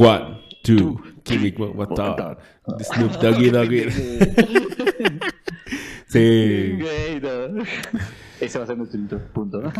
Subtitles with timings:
[0.00, 0.94] One, two,
[1.24, 2.36] Kimmy, what the?
[2.84, 3.90] Snoop Doggy Doggy.
[6.06, 6.78] sí.
[8.40, 9.70] Ese va a ser nuestro punto, ¿no?
[9.70, 9.78] Ok.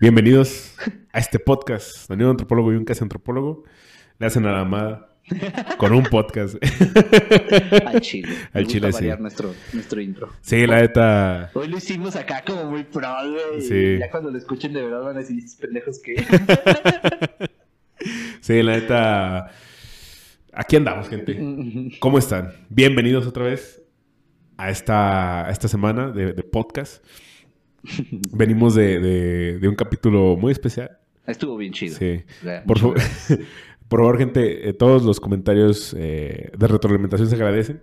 [0.00, 0.74] Bienvenidos
[1.12, 2.10] a este podcast.
[2.10, 3.64] Un antropólogo y un casi antropólogo
[4.18, 5.10] le hacen a la amada
[5.76, 6.54] con un podcast.
[7.84, 8.34] Al chile.
[8.54, 9.04] Al Me chile, gusta sí.
[9.04, 10.30] variar nuestro, nuestro intro.
[10.40, 11.50] Sí, la neta.
[11.52, 13.60] Hoy lo hicimos acá como muy pro, güey.
[13.60, 13.98] Sí.
[13.98, 16.16] Ya cuando lo escuchen de verdad van a decir, "Estos pendejos que...
[18.40, 19.50] Sí, la neta.
[20.52, 21.90] Aquí andamos, gente.
[22.00, 22.52] ¿Cómo están?
[22.70, 23.82] Bienvenidos otra vez
[24.56, 27.04] a esta, a esta semana de, de podcast.
[28.32, 30.98] Venimos de, de- de un capítulo muy especial.
[31.26, 31.96] Estuvo bien chido.
[31.96, 32.22] Sí.
[32.66, 32.96] Por, favor,
[33.88, 37.82] por favor, gente, eh, todos los comentarios eh, de retroalimentación se agradecen.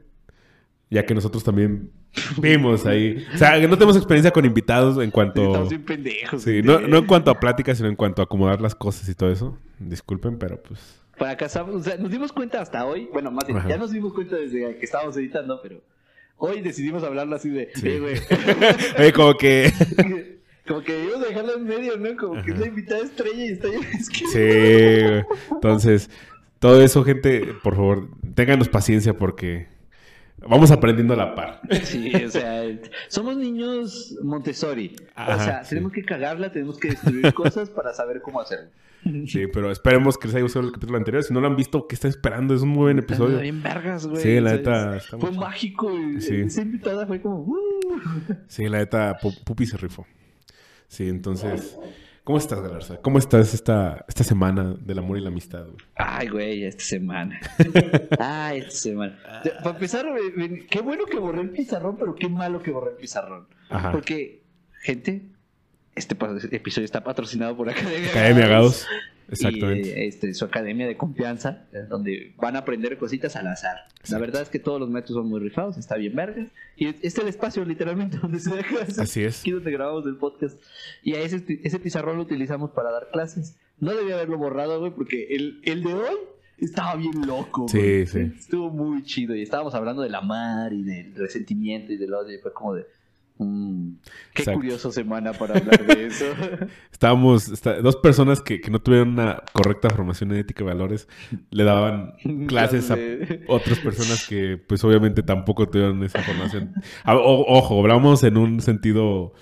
[0.90, 1.92] Ya que nosotros también
[2.42, 3.26] vimos ahí.
[3.34, 5.46] O sea, no tenemos experiencia con invitados en cuanto.
[5.46, 6.44] Estamos bien pendejos.
[6.44, 9.16] Sí, no, no en cuanto a pláticas, sino en cuanto a acomodar las cosas y
[9.16, 9.58] todo eso.
[9.80, 11.00] Disculpen, pero pues.
[11.18, 13.70] Para o sea, nos dimos cuenta hasta hoy, bueno, más bien, Ajá.
[13.70, 15.82] ya nos dimos cuenta desde que estábamos editando, pero
[16.38, 17.88] hoy decidimos hablarlo así de, Sí.
[17.88, 19.12] eh, güey.
[19.14, 19.72] Como que.
[20.68, 22.16] Como que debimos dejarlo en medio, ¿no?
[22.16, 23.68] Como que es la invitada estrella y está.
[23.68, 24.26] Es que...
[25.26, 25.38] Sí.
[25.52, 26.10] Entonces,
[26.60, 29.68] todo eso, gente, por favor, ténganos paciencia porque
[30.48, 31.62] vamos aprendiendo a la par.
[31.84, 32.64] Sí, o sea,
[33.08, 34.96] somos niños Montessori.
[35.16, 35.70] o sea, sí.
[35.70, 38.70] tenemos que cagarla, tenemos que destruir cosas para saber cómo hacerlo.
[39.28, 41.22] Sí, pero esperemos que les haya gustado el capítulo anterior.
[41.24, 42.56] Si no lo han visto, ¿qué están esperando?
[42.56, 43.32] Es un muy buen episodio.
[43.32, 44.22] Está bien vergas, güey.
[44.24, 45.92] Sí, la neta, Fue muy- mágico.
[46.20, 46.36] Sí.
[46.38, 47.40] Esa invitada fue como.
[47.42, 47.58] "Uh".
[48.48, 50.08] Sí, la neta, Pu- Pupi se rifó.
[50.88, 51.78] Sí, entonces,
[52.24, 52.98] ¿cómo estás, Galarza?
[52.98, 55.66] ¿Cómo estás esta, esta semana del amor y la amistad?
[55.66, 55.78] güey?
[55.96, 57.40] Ay, güey, esta semana.
[58.20, 59.20] Ay, esta semana.
[59.64, 60.06] Para empezar,
[60.70, 63.48] qué bueno que borré el pizarrón, pero qué malo que borré el pizarrón.
[63.70, 63.92] Ajá.
[63.92, 64.44] Porque,
[64.82, 65.28] gente,
[65.96, 66.18] este
[66.56, 68.88] episodio está patrocinado por Academia Academia Gados.
[69.30, 69.90] Exactamente.
[70.04, 73.78] Y este, su academia de confianza, donde van a aprender cositas al azar.
[74.10, 76.48] La verdad es que todos los métodos son muy rifados, está bien vergas.
[76.76, 79.42] Y este es el espacio, literalmente, donde se deja Así es.
[79.42, 80.60] aquí donde grabamos el podcast.
[81.04, 83.56] Y a ese, ese pizarrón lo utilizamos para dar clases.
[83.80, 86.16] No debía haberlo borrado, güey, porque el, el de hoy
[86.60, 88.06] estaba bien loco, Sí, güey.
[88.08, 88.20] sí.
[88.38, 89.36] Estuvo muy chido.
[89.36, 92.36] Y estábamos hablando de la mar y del resentimiento y del odio.
[92.36, 92.86] Y fue como de.
[93.38, 93.92] Mm,
[94.34, 94.60] qué Exacto.
[94.60, 96.26] curioso semana para hablar de eso.
[96.92, 101.08] Estábamos, está- dos personas que, que no tuvieron una correcta formación en ética y valores
[101.52, 102.14] le daban
[102.48, 102.98] clases a
[103.48, 106.74] otras personas que, pues, obviamente tampoco tuvieron esa formación.
[107.04, 109.34] Ah, o- ojo, hablamos en un sentido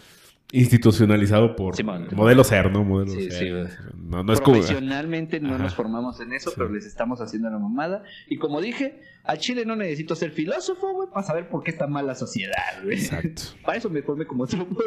[0.52, 2.08] institucionalizado por Simón.
[2.14, 2.84] modelo ser, ¿no?
[2.84, 3.68] Modelo Sí, ser.
[3.70, 4.58] sí, no, no es como.
[4.58, 5.64] Profesionalmente no Ajá.
[5.64, 6.56] nos formamos en eso, Sí.
[6.58, 8.04] pero les estamos haciendo la mamada.
[8.28, 11.88] Y como dije, al Chile no necesito ser filósofo, güey, para saber por qué está
[11.88, 12.98] mal la sociedad, güey.
[12.98, 13.42] Exacto.
[13.66, 14.68] Para eso me formé como otro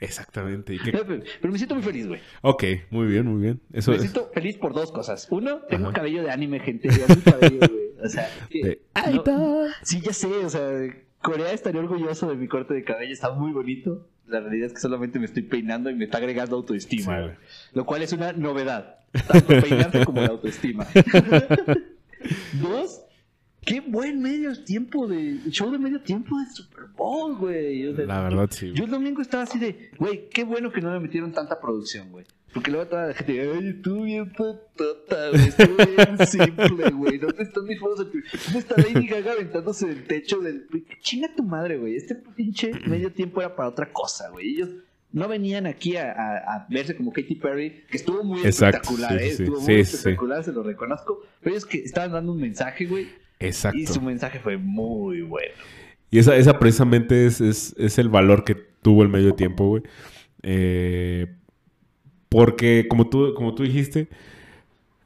[0.00, 0.74] Exactamente.
[0.74, 2.20] ¿Y qué- pero, pero me siento muy feliz, güey.
[2.42, 3.60] Ok, muy bien, muy bien.
[3.72, 4.02] Eso Me es.
[4.02, 5.26] siento feliz por dos cosas.
[5.30, 5.94] Uno, tengo Ajá.
[5.96, 6.88] cabello de anime, gente.
[6.88, 7.82] Mi cabello, güey.
[8.04, 8.80] O sea, que- de-
[9.24, 10.26] no- sí, ya sé.
[10.44, 10.60] O sea,
[11.22, 13.12] Corea estaría orgulloso de mi corte de cabello.
[13.12, 14.08] Está muy bonito.
[14.26, 17.02] La realidad es que solamente me estoy peinando y me está agregando autoestima.
[17.02, 17.22] Sí, güey.
[17.22, 17.34] güey.
[17.74, 18.96] Lo cual es una novedad.
[19.28, 20.86] Tanto peinarse como la autoestima.
[22.62, 23.02] Dos,
[23.60, 25.38] qué buen medio tiempo de.
[25.50, 27.86] Show de medio tiempo de Super Bowl, güey.
[27.88, 28.72] O sea, La verdad, sí.
[28.74, 32.10] yo el domingo estaba así de, güey, qué bueno que no le metieron tanta producción,
[32.10, 32.24] güey.
[32.52, 37.18] Porque luego toda la gente, ay, estuvo bien patata, güey, estuvo bien simple, güey.
[37.18, 38.06] ¿Dónde están mis fotos?
[38.44, 40.66] ¿Dónde está Lady Gaga aventándose del techo del...
[40.70, 41.96] Güey, Chinga tu madre, güey.
[41.96, 44.50] Este pinche medio tiempo era para otra cosa, güey.
[44.54, 44.68] Ellos
[45.12, 49.18] no venían aquí a, a- a verse como Katy Perry, que estuvo muy Exacto, espectacular,
[49.18, 49.30] sí, ¿eh?
[49.34, 49.42] sí.
[49.44, 51.22] Estuvo Sí, muy espectacular, se lo reconozco.
[51.40, 53.04] Pero ellos que estaban dando un mensaje, güey.
[53.04, 53.08] Y
[53.52, 54.00] su Exacto.
[54.02, 55.52] mensaje fue muy bueno.
[56.10, 59.82] Y esa, esa precisamente es, es, es el valor que tuvo el medio tiempo, güey.
[60.42, 61.26] Eh,
[62.32, 64.08] porque, como tú, como tú dijiste,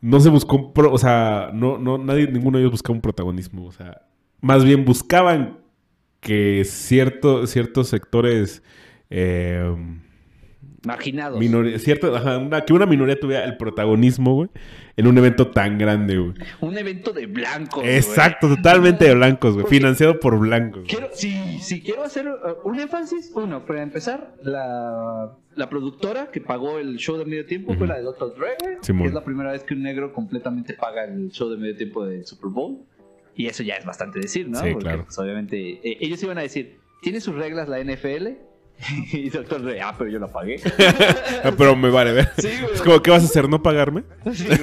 [0.01, 3.03] no se buscó un pro- o sea, no, no, nadie, ninguno de ellos buscaba un
[3.03, 3.67] protagonismo.
[3.67, 4.03] O sea,
[4.41, 5.59] más bien buscaban
[6.21, 8.63] que cierto, ciertos sectores.
[9.11, 9.75] Eh,
[10.85, 11.39] Marginados.
[11.83, 14.49] cierto, ajá, una- que una minoría tuviera el protagonismo, güey,
[14.97, 16.35] en un evento tan grande, güey.
[16.61, 17.83] Un evento de blancos.
[17.83, 17.97] güey.
[17.97, 19.63] Exacto, totalmente de blancos, güey.
[19.65, 20.83] Porque- Financiado por blancos.
[20.83, 20.87] güey.
[20.89, 23.33] Quiero, sí, sí, quiero hacer uh, un énfasis.
[23.35, 27.97] Uno, para empezar, la, la productora que pagó el show de medio tiempo fue la
[27.97, 28.35] de Dr.
[28.37, 31.77] Dre, güey, es la primera vez que un negro completamente paga el show de medio
[31.77, 32.79] tiempo del Super Bowl.
[33.35, 34.59] Y eso ya es bastante decir, ¿no?
[34.61, 35.05] Sí, Porque, claro.
[35.05, 38.29] pues, obviamente, eh, ellos iban a decir, ¿tiene sus reglas la NFL?
[39.13, 39.63] y Dr.
[39.63, 40.61] Dre, ah, pero yo la pagué.
[41.45, 42.31] Ah, pero me vale, ver.
[42.39, 42.75] Sí, güey.
[42.75, 43.49] Es como, ¿qué vas a hacer?
[43.49, 44.03] ¿No pagarme?
[44.35, 44.59] Sí, güey.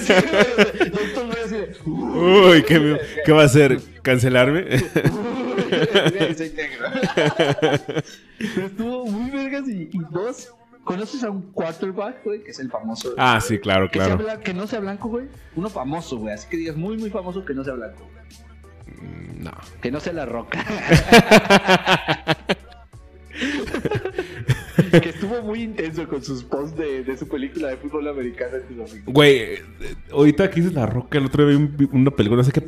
[0.00, 0.90] Sí, güey.
[0.90, 1.28] Dr.
[1.30, 3.78] Dre así de, Uy, ¿qué, me- qué va a hacer?
[4.02, 4.78] ¿Cancelarme?
[4.78, 6.88] Soy negro.
[8.38, 10.52] Pero estuvo muy vergas y, y dos,
[10.84, 12.42] ¿Conoces a un quarterback, güey?
[12.42, 13.14] Que es el famoso.
[13.16, 14.24] Ah, sí, claro, que, sea claro.
[14.24, 15.26] blan- que no sea blanco, güey.
[15.54, 16.34] Uno famoso, güey.
[16.34, 18.08] Así que digas muy, muy famoso que no sea blanco.
[19.00, 19.52] Mm, No.
[19.80, 20.58] Que no sea la roca.
[25.02, 28.74] Que estuvo muy intenso con sus posts de, de su película de fútbol americano este
[28.74, 29.12] domingo.
[29.12, 29.62] Güey, eh,
[30.12, 32.62] ahorita que dices La Roca, el otro día vi un- una película, no sé qué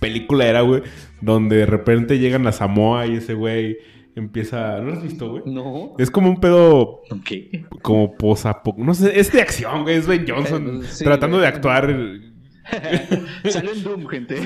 [0.00, 0.82] película era, güey,
[1.20, 3.78] donde de repente llegan a Samoa y ese güey
[4.16, 4.78] empieza...
[4.80, 5.42] ¿No lo has visto, güey?
[5.46, 5.94] No.
[5.98, 7.64] Es como un pedo ¿Qué?
[7.82, 8.74] como posapo...
[8.78, 11.48] No sé, es de acción, güey, es Ben Johnson Eh, sí, tratando güey.
[11.50, 11.96] de actuar...
[13.50, 14.36] Salió en Doom, gente.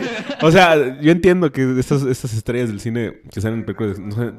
[0.43, 4.11] O sea, yo entiendo que estas, estas estrellas del cine que salen en películas, no,
[4.11, 4.33] sé,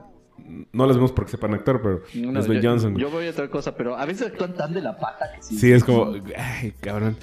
[0.71, 2.95] no las vemos porque sepan actuar, pero No, es Ben Johnson.
[2.97, 5.57] Yo voy a otra cosa, pero a veces actúan tan de la pata que sí.
[5.57, 6.13] Sí, es como...
[6.35, 7.17] Ay, cabrón.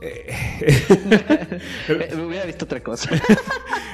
[1.88, 3.10] Me hubiera visto otra cosa.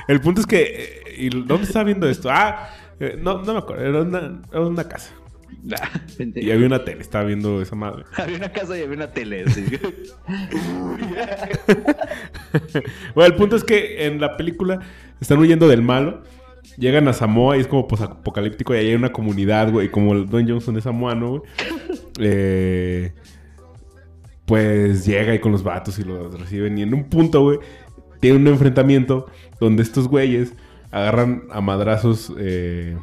[0.08, 0.62] El punto es que.
[0.62, 2.30] eh, ¿Y dónde estaba viendo esto?
[2.30, 3.84] Ah, eh, no, no me acuerdo.
[3.84, 5.12] Era una, era una casa.
[6.18, 7.02] Y había una tele.
[7.02, 8.04] Estaba viendo esa madre.
[8.16, 9.48] Había una casa y había una tele.
[9.50, 9.66] sí.
[13.14, 14.80] Bueno, el punto es que en la película
[15.20, 16.22] están huyendo del malo.
[16.80, 18.74] Llegan a Samoa y es como apocalíptico.
[18.74, 19.86] Y ahí hay una comunidad, güey.
[19.86, 21.42] Y como el Dwayne Johnson es samoano, güey.
[22.20, 23.12] eh,
[24.46, 26.78] pues llega ahí con los vatos y los reciben.
[26.78, 27.58] Y en un punto, güey,
[28.20, 29.26] tiene un enfrentamiento
[29.60, 30.54] donde estos güeyes
[30.90, 32.96] agarran a madrazos, eh,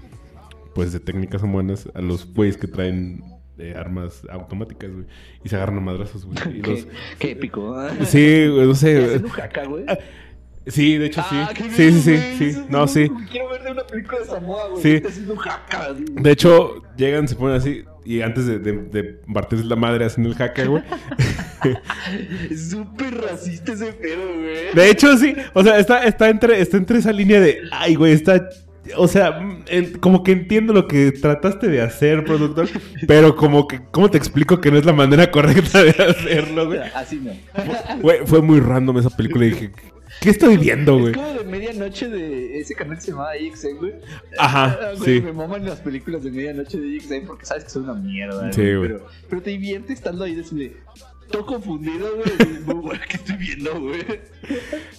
[0.76, 3.24] pues de técnicas samoanas, a los güeyes que traen
[3.58, 5.06] eh, armas automáticas, güey.
[5.44, 6.38] Y se agarran a madrazos, güey.
[6.58, 6.88] Y qué, los-
[7.20, 7.76] qué épico.
[8.06, 9.22] Sí, güey, no ¿Qué sé.
[9.30, 9.86] jaca, güey?
[10.68, 11.36] Sí, de hecho sí.
[11.36, 12.46] Ah, Sí, sí, sí, sí.
[12.46, 13.10] Es No, sí.
[13.32, 14.82] Quiero ver de una película de Samoa, güey.
[14.84, 14.94] Sí.
[14.96, 15.94] Está haciendo jaca.
[15.94, 19.04] De hecho, llegan, se ponen así y antes de, de, de
[19.34, 20.84] partirse la madre hacen el hacker, güey.
[22.50, 24.74] Es súper racista ese pedo, güey.
[24.74, 25.36] De hecho, sí.
[25.54, 28.48] O sea, está, está, entre, está entre esa línea de, ay, güey, está...
[28.96, 32.70] O sea, mm, como que entiendo lo que trataste de hacer, productor,
[33.08, 36.80] pero como que, ¿cómo te explico que no es la manera correcta de hacerlo, güey?
[36.96, 37.32] Así no.
[38.00, 39.72] Güey, fue muy random esa película y dije,
[40.22, 41.14] ¿qué estoy viendo, Es güey?
[41.14, 43.94] como de medianoche de ese canal que se llamaba AXN, güey.
[44.38, 45.22] Ajá, Ah, güey, sí.
[45.22, 48.52] Me maman las películas de medianoche de AXN porque sabes que son una mierda.
[48.54, 48.90] Sí, güey.
[48.90, 50.76] Pero, pero te divierte estando ahí de
[51.32, 52.30] todo confundido, güey.
[52.40, 54.02] y, Muy bueno, ¿qué estoy viendo, güey?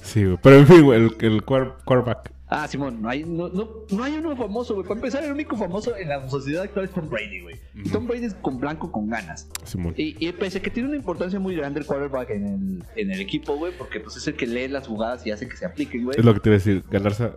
[0.03, 0.39] Sí, güey.
[0.43, 2.33] Pero en fin, güey, el, el quar- quarterback.
[2.51, 4.87] Ah, Simón, no hay, no, no, no hay uno famoso, güey.
[4.87, 7.57] Para empezar, el único famoso en la sociedad actual es Tom Brady, güey.
[7.93, 9.49] Tom Brady es con blanco con ganas.
[9.65, 9.93] Simón.
[9.99, 13.11] Y, y pese a que tiene una importancia muy grande el quarterback en el, en
[13.11, 15.67] el equipo, güey, porque pues es el que lee las jugadas y hace que se
[15.67, 16.19] apliquen, güey.
[16.19, 17.33] Es lo que te iba a decir, Galarza,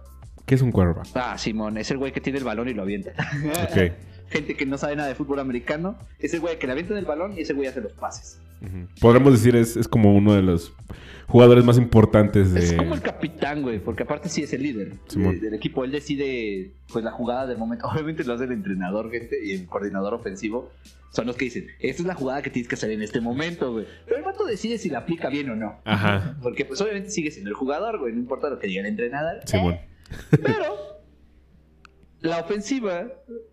[0.45, 1.07] ¿qué es un quarterback?
[1.15, 3.11] Ah, Simón, es el güey que tiene el balón y lo avienta.
[3.69, 3.91] Ok.
[4.31, 7.03] Gente que no sabe nada de fútbol americano, es el güey que le avienta el
[7.03, 8.39] balón y ese güey hace los pases.
[8.61, 8.87] Ujú.
[9.01, 10.71] Podríamos decir, es, es como uno de los
[11.31, 12.59] jugadores más importantes de...
[12.59, 15.83] Es como el capitán, güey, porque aparte sí es el líder de- del equipo.
[15.83, 17.87] Él decide pues la jugada del momento.
[17.91, 20.71] Obviamente lo hace el entrenador, gente, y el coordinador ofensivo.
[21.11, 23.73] Son los que dicen, esta es la jugada que tienes que hacer en este momento,
[23.73, 23.85] güey.
[24.05, 25.81] Pero el vato decide si la aplica bien o no.
[25.83, 26.37] Ajá.
[26.43, 28.13] Porque pues obviamente sigue siendo el jugador, güey.
[28.13, 29.41] No importa lo que diga el entrenador.
[29.45, 29.77] Simón.
[30.29, 31.01] Pero
[32.21, 33.07] la ofensiva,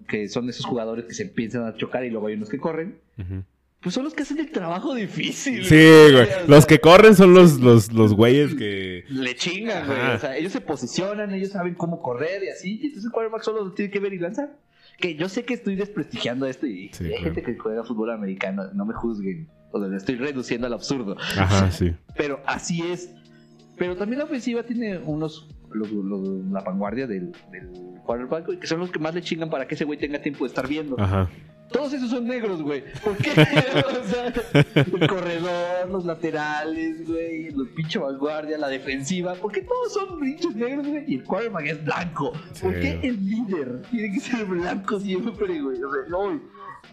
[0.09, 2.99] que son esos jugadores que se empiezan a chocar y luego hay unos que corren,
[3.19, 3.43] Ujú.
[3.81, 5.65] Pues son los que hacen el trabajo difícil.
[5.65, 5.77] Sí,
[6.13, 6.27] güey.
[6.49, 9.05] Los que corren son los, los, los güeyes que...
[9.09, 9.99] Le chingan, güey.
[10.17, 12.79] O sea, ellos se posicionan, ellos saben cómo correr y así.
[12.83, 14.57] Y entonces el quarterback solo lo tiene que ver y lanzar.
[14.99, 17.25] Que yo sé que estoy desprestigiando esto y Sí, hay claro.
[17.25, 19.49] gente que juega fútbol americano, no me juzguen.
[19.71, 21.17] O sea, lo estoy reduciendo al absurdo.
[21.37, 21.95] Ajá, sí.
[22.17, 23.11] Pero así es.
[23.77, 25.49] Pero también la ofensiva tiene unos.
[25.73, 27.69] los- los- la vanguardia del, del
[28.05, 30.49] quarterback, que son los que más le chingan para que ese güey tenga tiempo de
[30.49, 30.99] estar viendo.
[30.99, 31.31] Ajá.
[31.71, 32.83] Todos esos son negros, güey.
[33.05, 33.31] ¿Por qué?
[33.33, 34.33] o sea,
[34.75, 39.35] el corredor, los laterales, güey, los pinche vanguardia, la defensiva.
[39.35, 41.05] ¿Por qué todos son pinches negros, güey?
[41.07, 42.33] Y el quarterback es blanco.
[42.33, 42.81] ¿Por Sí.
[42.81, 45.83] qué el líder tiene que ser blanco siempre, güey?
[45.83, 46.41] O sea, no.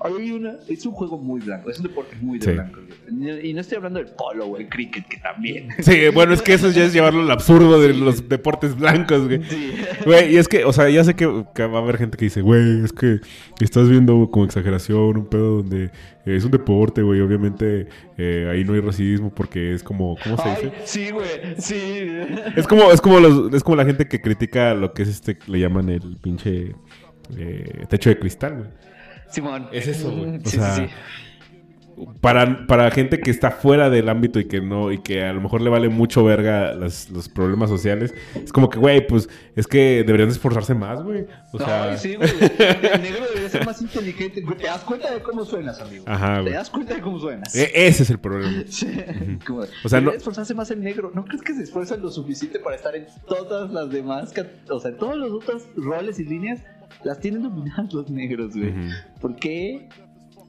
[0.02, 2.52] Hay una, es un juego muy blanco, es un deporte muy de Sí.
[2.52, 2.80] blanco.
[3.44, 5.70] Y no estoy hablando del polo o el cricket, que también.
[5.80, 9.42] Sí, bueno, es que eso ya es llevarlo al absurdo de los deportes blancos, güey.
[9.44, 9.74] Sí.
[10.06, 12.26] Güey, y es que, o sea, ya sé que, que va a haber gente que
[12.26, 13.20] dice, güey, es que
[13.62, 15.92] estás viendo como exageración, un pedo donde eh,
[16.26, 17.88] es un deporte, güey, obviamente
[18.18, 20.72] eh, ahí no hay racismo porque es como, ¿cómo se dice?
[20.76, 22.10] Ay, sí, güey, sí.
[22.56, 25.38] Es como, es como los, es como la gente que critica lo que es este,
[25.48, 26.76] le llaman el pinche
[27.38, 28.70] eh, techo de cristal, güey.
[29.30, 29.68] Simón.
[29.72, 30.38] Es eso, güey.
[30.38, 30.94] O Sí, sea, sí, sí.
[32.20, 35.40] Para, para gente que está fuera del ámbito y que no, y que a lo
[35.40, 39.66] mejor le vale mucho verga las- los problemas sociales, es como que, güey, pues es
[39.66, 41.26] que deberían esforzarse más, güey.
[41.54, 42.30] O sea, Ay, sí, güey.
[42.30, 44.42] El negro debería ser más inteligente.
[44.58, 46.04] ¿Te das cuenta de cómo suenas, amigo?
[46.06, 46.54] Ajá, ¿Te güey.
[46.54, 47.56] das cuenta de cómo suenas?
[47.56, 48.64] e- ese es el problema.
[48.68, 48.88] Sí.
[49.48, 51.12] Como, O sea, no- debería esforzarse más el negro.
[51.16, 54.34] ¿No crees que se esfuerzan lo suficiente para estar en todas las demás?
[54.70, 56.60] O sea, en todos los otros roles y líneas
[57.04, 58.74] las tienen dominadas los negros, güey.
[59.22, 59.88] ¿Por qué?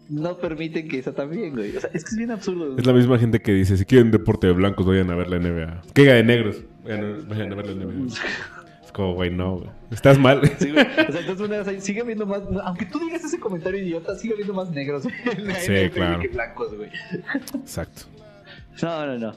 [0.08, 1.76] no permiten que esa también, güey.
[1.76, 2.66] O sea, es que es bien absurdo.
[2.66, 2.78] güey.
[2.78, 5.38] Es la misma gente que dice, si quieren deporte de blancos, vayan a ver la
[5.38, 5.82] NBA.
[5.94, 8.14] Que de negros, vayan a, vayan a ver la NBA.
[8.84, 9.70] Es como, güey, no, güey.
[9.90, 10.40] Estás mal.
[10.58, 10.84] Sí, güey.
[10.86, 12.42] O sea, entonces una vez sigue habiendo más.
[12.64, 16.20] Aunque tú digas ese comentario idiota, sigue habiendo más negros en la Sí, claro.
[16.20, 16.90] que blancos, güey.
[17.54, 18.02] Exacto.
[18.80, 19.32] No, no, no.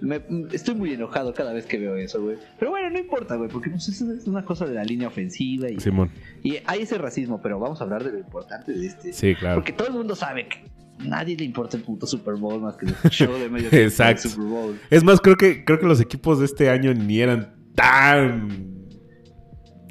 [0.00, 0.20] Me-
[0.52, 2.36] estoy muy enojado cada vez que veo eso, güey.
[2.58, 5.70] Pero bueno, no importa, güey, porque pues, eso es una cosa de la línea ofensiva
[5.70, 6.10] y, Simón.
[6.42, 9.12] y hay ese racismo, pero vamos a hablar de lo importante de este.
[9.12, 9.56] Sí, claro.
[9.56, 12.86] Porque todo el mundo sabe que nadie le importa el puto Super Bowl más que
[12.86, 14.28] el show de medio tiempo Exacto.
[14.28, 14.80] Super Bowl.
[14.90, 18.74] Es más, creo que, creo que los equipos de este año ni eran tan.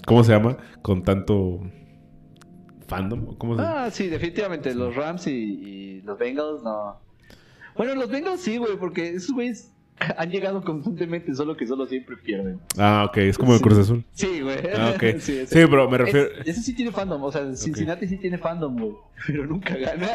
[0.05, 0.57] ¿Cómo se llama?
[0.81, 1.61] Con tanto.
[2.87, 3.35] fandom.
[3.37, 3.85] ¿Cómo se llama?
[3.85, 4.75] Ah, sí, definitivamente.
[4.75, 6.99] Los Rams y, y los Bengals, no.
[7.75, 9.72] Bueno, los Bengals sí, güey, porque esos güeyes
[10.17, 12.59] han llegado constantemente, solo que solo siempre pierden.
[12.77, 13.17] Ah, ok.
[13.17, 13.61] Es como el.
[13.61, 14.03] Cruz Azul.
[14.13, 14.57] Sí, güey.
[14.75, 14.93] Ah.
[15.19, 16.27] Sí, pero me refiero.
[16.41, 18.93] Es- ese sí tiene fandom, o sea, Cincinnati sí tiene fandom, güey,
[19.27, 20.07] pero nunca gana.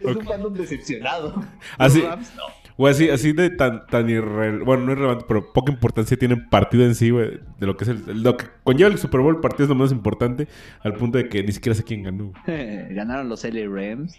[0.00, 1.34] es un fandom decepcionado.
[1.36, 1.44] Los
[1.78, 2.42] Así- Rams, no.
[2.80, 4.64] O así, así de tan, tan irrelevante.
[4.64, 7.40] Bueno, no irrelevante, pero poca importancia tiene el partido en sí, güey.
[7.58, 8.22] De lo que es el.
[8.22, 10.46] Lo que conlleva el Super Bowl, el partido es lo más importante.
[10.84, 12.32] Al punto de que ni siquiera sé quién ganó.
[12.46, 14.16] Ganaron los LA Rams.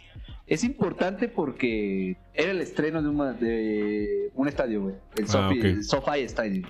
[0.50, 4.96] Es importante porque era el estreno de, una- de un estadio, güey.
[5.16, 5.64] El, Ah, SoFi, ok.
[5.66, 6.66] el SoFi Stadium.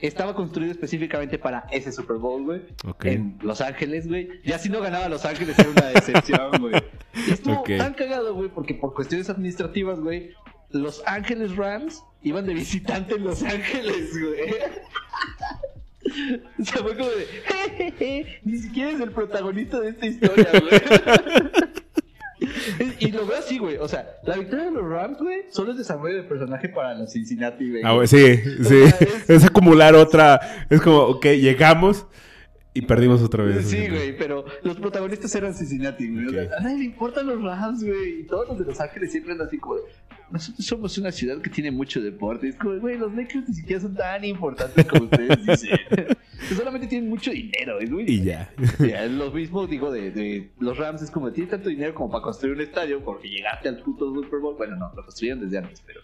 [0.00, 2.62] Estaba construido específicamente para ese Super Bowl, güey.
[3.04, 4.28] En Los Ángeles, güey.
[4.44, 6.74] Ya si no ganaba Los Ángeles era una decepción, güey.
[7.26, 10.30] Y estuvo tan cagado, güey, porque por cuestiones administrativas, güey,
[10.70, 14.54] Los Ángeles Rams iban de visitante en Los Ángeles, güey.
[16.58, 21.62] O sea, fue como de, "Jejeje, ni siquiera es el protagonista de esta historia, güey.
[22.98, 23.76] y lo veo así, güey.
[23.76, 27.12] O sea, la victoria de los Rams, güey, solo es desarrollo de personaje para los
[27.12, 27.82] Cincinnati, güey.
[27.84, 28.62] Ah, güey, sí, sí.
[28.64, 30.40] sea, es- Es acumular otra.
[30.70, 32.06] Es como, ok, llegamos
[32.74, 33.66] y perdimos otra vez.
[33.68, 36.26] Sí, güey, pero los protagonistas eran Cincinnati, güey.
[36.26, 36.52] O sea, Ok.
[36.58, 38.20] a nadie le importan los Rams, güey.
[38.20, 39.76] Y todos los de Los Ángeles siempre andan así como
[40.30, 42.48] nosotros somos una ciudad que tiene mucho deporte.
[42.48, 45.78] Es como, güey, los Lakers ni siquiera son tan importantes como ustedes dicen.
[46.48, 48.52] Que solamente tienen mucho dinero, es muy Y ya.
[48.80, 51.00] Es lo mismo, digo, de, de los Rams.
[51.00, 54.40] Es como, tiene tanto dinero como para construir un estadio porque llegaste al puto Super
[54.40, 54.56] Bowl.
[54.56, 56.00] Bueno, no, lo construyeron desde antes, pero...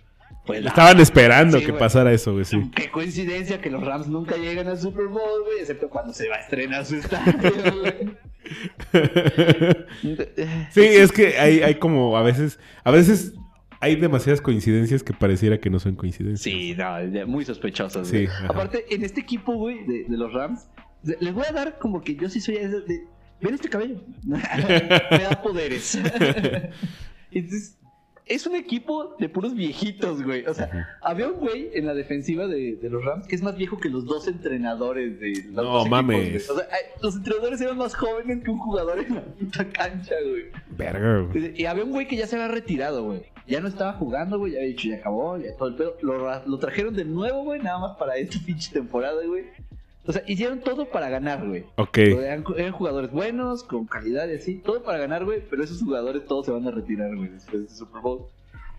[0.47, 1.78] Pues, la- Estaban esperando Sí, que güey.
[1.80, 2.71] pasara eso, güey, sí.
[2.75, 6.37] Qué coincidencia que los Rams nunca llegan al Super Bowl, güey, excepto cuando se va
[6.37, 7.35] a estrenar su estadio,
[7.80, 8.16] güey.
[10.71, 13.35] Sí, es que hay, hay como a veces, a veces
[13.80, 16.40] hay demasiadas coincidencias que pareciera que no son coincidencias.
[16.42, 18.09] Sí, no, muy sospechosos.
[18.09, 18.26] Sí.
[18.49, 20.66] Aparte, en este equipo, güey, de, de los Rams,
[21.02, 22.68] les voy a dar como que yo sí soy de.
[22.68, 23.04] de
[23.40, 24.00] Ven este cabello.
[24.25, 25.95] Me da poderes.
[27.30, 27.78] Entonces,
[28.29, 30.45] es un equipo de puros viejitos, güey.
[30.47, 33.57] O sea, había un güey en la defensiva de, de los Rams que es más
[33.57, 36.49] viejo que los dos entrenadores de los No, dos mames.
[36.51, 36.67] O sea,
[37.03, 40.45] los entrenadores eran más jóvenes que un jugador en la puta cancha, güey.
[40.77, 41.61] Verga, güey.
[41.61, 43.23] Y había un güey que ya se había retirado, güey.
[43.47, 44.53] Ya no estaba jugando, güey.
[44.53, 45.97] Ya había dicho, ya acabó, ya todo el pedo.
[46.03, 49.45] Lo, lo trajeron de nuevo, güey, nada más para esta pinche temporada, güey.
[50.09, 51.67] O sea, hicieron todo para ganar, güey.
[51.77, 51.99] Ok.
[51.99, 54.55] Eran, eran jugadores buenos, con calidad y así.
[54.55, 55.43] Todo para ganar, güey.
[55.50, 58.25] Pero esos jugadores todos se van a retirar, güey, después de este Super Bowl.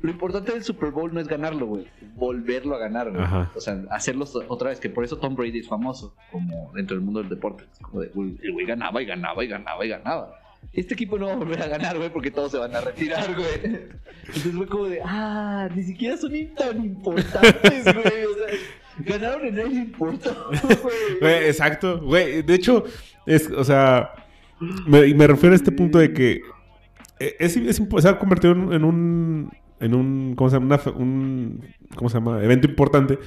[0.01, 1.86] Lo importante del Super Bowl no es ganarlo, güey.
[2.15, 3.21] Volverlo a ganar, güey.
[3.21, 3.51] Ajá.
[3.55, 4.79] O sea, hacerlo otra vez.
[4.79, 7.63] Que por eso Tom Brady es famoso, como dentro del mundo del deporte.
[7.74, 10.39] Es como de, güey, el güey ganaba y ganaba y ganaba y ganaba.
[10.74, 13.36] Este equipo no va a volver a ganar, güey, porque todos se van a retirar,
[13.36, 13.81] güey.
[14.25, 18.25] Entonces fue como de, ah, ni siquiera son tan importantes, güey.
[18.25, 18.57] O sea,
[19.06, 21.20] ganaron y nadie le importó, güey.
[21.20, 22.41] Güey, exacto, güey.
[22.41, 22.84] De hecho,
[23.25, 24.12] es, o sea,
[24.60, 26.41] me, refiero a este punto de que
[27.20, 30.79] eh, es, es se ha convertido en, en un, en un, ¿cómo se llama?
[30.86, 31.65] Una un,
[31.96, 32.44] ¿cómo se llama?
[32.44, 33.20] Evento importante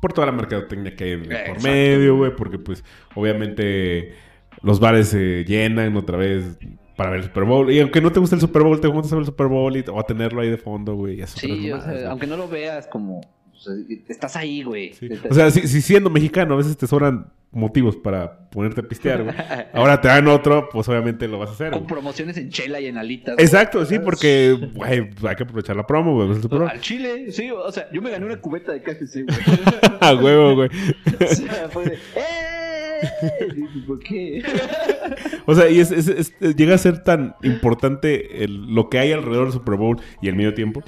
[0.00, 1.62] por toda la mercadotecnia que hay por Exacto.
[1.62, 4.14] medio, güey, porque pues obviamente
[4.62, 6.58] los bares se llenan otra vez
[6.96, 7.70] para ver el Super Bowl.
[7.70, 9.84] Y aunque no te guste el Super Bowl, te gusta ver el Super Bowl y,
[9.88, 11.24] o a tenerlo ahí de fondo, güey.
[11.26, 13.20] Sí, o sea, aunque no lo veas como...
[14.08, 14.92] estás ahí, güey.
[14.94, 15.08] Sí.
[15.30, 19.22] O sea, si, si siendo mexicano a veces te sobran motivos para ponerte a pistear,
[19.24, 19.34] güey.
[19.74, 21.70] Ahora te dan otro, pues obviamente lo vas a hacer.
[21.70, 21.88] Con güey.
[21.92, 23.34] promociones en chela y en alitas.
[23.34, 23.44] güey.
[23.44, 26.30] Exacto, sí, porque, güey, hay que aprovechar la promo, güey.
[26.30, 26.68] es el Super Bowl.
[26.70, 29.38] Al chile, sí, o sea, yo me gané una cubeta de KFC, güey.
[30.00, 30.68] A huevo, güey.
[31.20, 32.62] o sea, fue de, ¡eh!
[33.86, 34.42] ¿Por qué?
[35.46, 39.12] O sea, y es, es- es- llega a ser tan importante el- lo que hay
[39.12, 40.82] alrededor del Super Bowl y el medio tiempo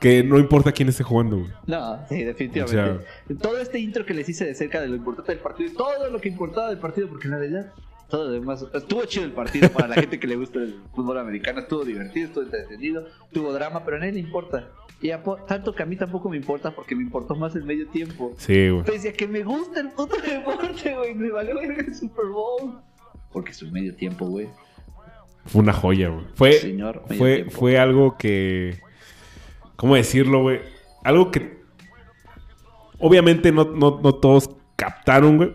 [0.00, 1.50] que no importa quién esté jugando, güey.
[1.66, 3.04] No, sí, definitivamente.
[3.40, 6.20] todo este intro que les hice de cerca de lo importante del partido, todo lo
[6.20, 7.72] que importaba del partido, porque en realidad
[8.08, 11.18] todo lo demás estuvo chido el partido para la gente que le gusta el fútbol
[11.18, 14.68] americano, estuvo divertido, estuvo entretenido, tuvo drama, pero a nadie le importa.
[15.00, 17.86] Y a tanto que a mí tampoco me importa porque me importó más el medio
[17.88, 18.34] tiempo.
[18.36, 18.84] Sí, güey.
[18.84, 22.80] Pese a que me gusta el puto deporte, güey, me valió verga el Super Bowl.
[23.30, 24.48] Porque es un medio tiempo, güey.
[25.44, 26.24] Fue una joya, güey.
[26.34, 27.52] Fue, Señor, fue, tiempo.
[27.52, 28.80] fue algo que.
[29.78, 30.60] ¿Cómo decirlo, güey?
[31.04, 31.56] Algo que.
[32.98, 35.54] Obviamente no, no, no todos captaron, güey.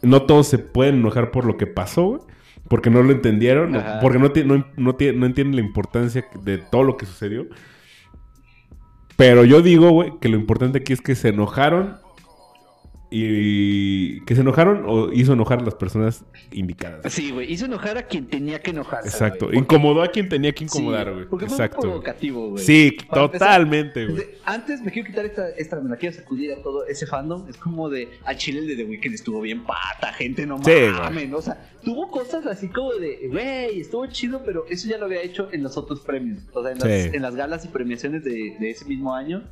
[0.00, 2.20] No todos se pueden enojar por lo que pasó, güey.
[2.68, 3.76] Porque no lo entendieron.
[4.00, 7.48] Porque no, no, no entienden la importancia de todo lo que sucedió.
[9.16, 11.96] Pero yo digo, güey, que lo importante aquí es que se enojaron.
[13.24, 17.12] Y que se enojaron o hizo enojar a las personas indicadas.
[17.12, 17.50] Sí, güey.
[17.52, 19.08] Hizo enojar a quien tenía que enojarse.
[19.08, 19.52] Exacto.
[19.52, 21.26] Incomodó a quien tenía que Sí, incomodar, güey.
[21.26, 21.78] Porque fue Exacto.
[21.78, 22.64] muy provocativo, güey.
[22.64, 24.24] Sí, Para totalmente, güey.
[24.44, 27.48] Antes me quiero quitar esta, esta, me la quiero sacudir a todo ese fandom.
[27.48, 30.70] Es como de, a Chile el de The Weeknd estuvo bien pata, gente, no Sí,
[30.92, 31.32] mames.
[31.32, 35.22] O sea, tuvo cosas así como de, güey, estuvo chido, pero eso ya lo había
[35.22, 36.42] hecho en los otros premios.
[36.52, 37.10] O sea, en las, Sí.
[37.14, 39.42] en las galas y premiaciones de, de ese mismo año.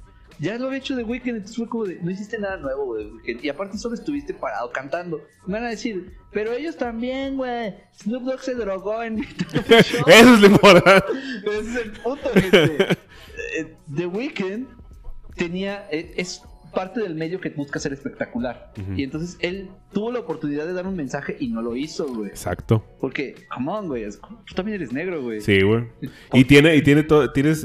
[0.41, 3.07] Ya lo había hecho The Weeknd, entonces fue como de, no hiciste nada nuevo, güey.
[3.11, 3.45] Weeknd.
[3.45, 5.21] Y aparte solo estuviste parado cantando.
[5.47, 7.75] Me van a decir, pero ellos también, güey.
[8.03, 9.21] Snoop Dogg se drogó en.
[9.55, 11.05] Eso es lo importante.
[11.47, 12.89] Ese es el punto, gente.
[13.57, 14.67] Eh, The Weeknd
[15.37, 15.87] tenía.
[15.91, 16.43] eh, Es
[16.75, 18.73] parte del medio que busca ser espectacular.
[18.81, 18.95] Ujú.
[18.95, 22.31] Y entonces él tuvo la oportunidad de dar un mensaje y no lo hizo, güey.
[22.31, 22.85] Exacto.
[23.01, 24.05] Porque, come on, güey.
[24.11, 25.41] Tú también eres negro, güey.
[25.41, 25.85] Sí, güey.
[26.33, 27.65] Y tiene, y tiene todo, tienes,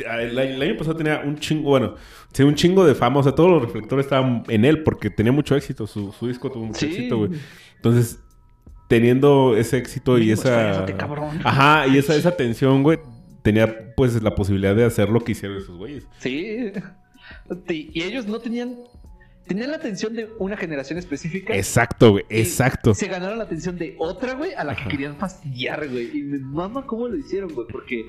[0.00, 1.94] el, el año pasado tenía un chingo, bueno,
[2.32, 5.32] sí, un chingo de fama, o sea, todos los reflectores estaban en él porque tenía
[5.32, 6.86] mucho éxito, su, su disco tuvo mucho Sí.
[6.86, 7.30] éxito, güey.
[7.76, 8.18] Entonces,
[8.88, 10.86] teniendo ese éxito y Mínimo esa...
[11.44, 12.98] Ajá, y esa, esa atención, güey,
[13.42, 16.06] tenía pues la posibilidad de hacer lo que hicieron esos güeyes.
[16.18, 16.72] Sí.
[17.68, 18.76] Y ellos no tenían.
[19.46, 21.56] Tenían la atención de una generación específica.
[21.56, 22.94] Exacto, güey, exacto.
[22.94, 26.16] Se ganaron la atención de otra, güey, a la que querían fastidiar, güey.
[26.16, 28.04] Y me mama cómo lo hicieron, güey, porque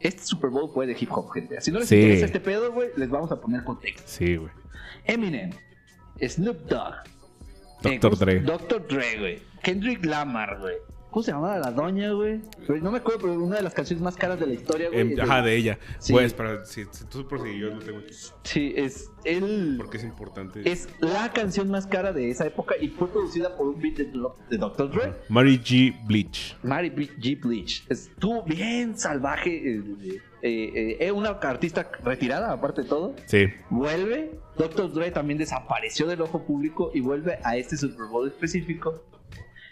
[0.00, 1.60] este Super Bowl fue de hip hop, gente.
[1.60, 1.96] Si no les Sí.
[1.96, 4.02] interesa este pedo, güey, les vamos a poner contexto.
[4.06, 4.50] Sí, güey.
[5.04, 5.50] Eminem,
[6.20, 6.94] Snoop Dogg,
[7.82, 7.92] Dr.
[7.92, 8.40] eh, ¿cómo se- Dre.
[8.40, 8.86] Dr.
[8.86, 9.42] Dre, güey.
[9.62, 10.76] Kendrick Lamar, güey.
[11.14, 12.40] ¿Cómo se llamaba la doña, güey?
[12.82, 15.00] No me acuerdo, pero una de las canciones más caras de la historia, güey.
[15.00, 15.78] Em, es ajá, de- ella.
[16.00, 16.12] Sí.
[16.12, 18.12] Pues, para, si, si tú prosigues, yo lo tengo aquí.
[18.42, 19.76] Sí, es él.
[19.78, 20.68] Porque es importante.
[20.68, 24.04] Es la canción más cara de esa época y fue producida por un beat de,
[24.50, 24.90] de Dr.
[24.90, 25.12] Dre.
[25.28, 25.94] Mary G.
[26.04, 26.56] Bleach.
[26.64, 27.40] Mary B- G.
[27.40, 27.84] Bleach.
[27.88, 29.50] Estuvo bien salvaje.
[29.76, 29.82] eh,
[30.42, 33.14] eh, eh, eh, una artista retirada, aparte de todo.
[33.26, 33.46] Sí.
[33.70, 34.32] Vuelve.
[34.58, 34.92] Dr.
[34.92, 39.00] Dre también desapareció del ojo público y vuelve a este Super Bowl específico.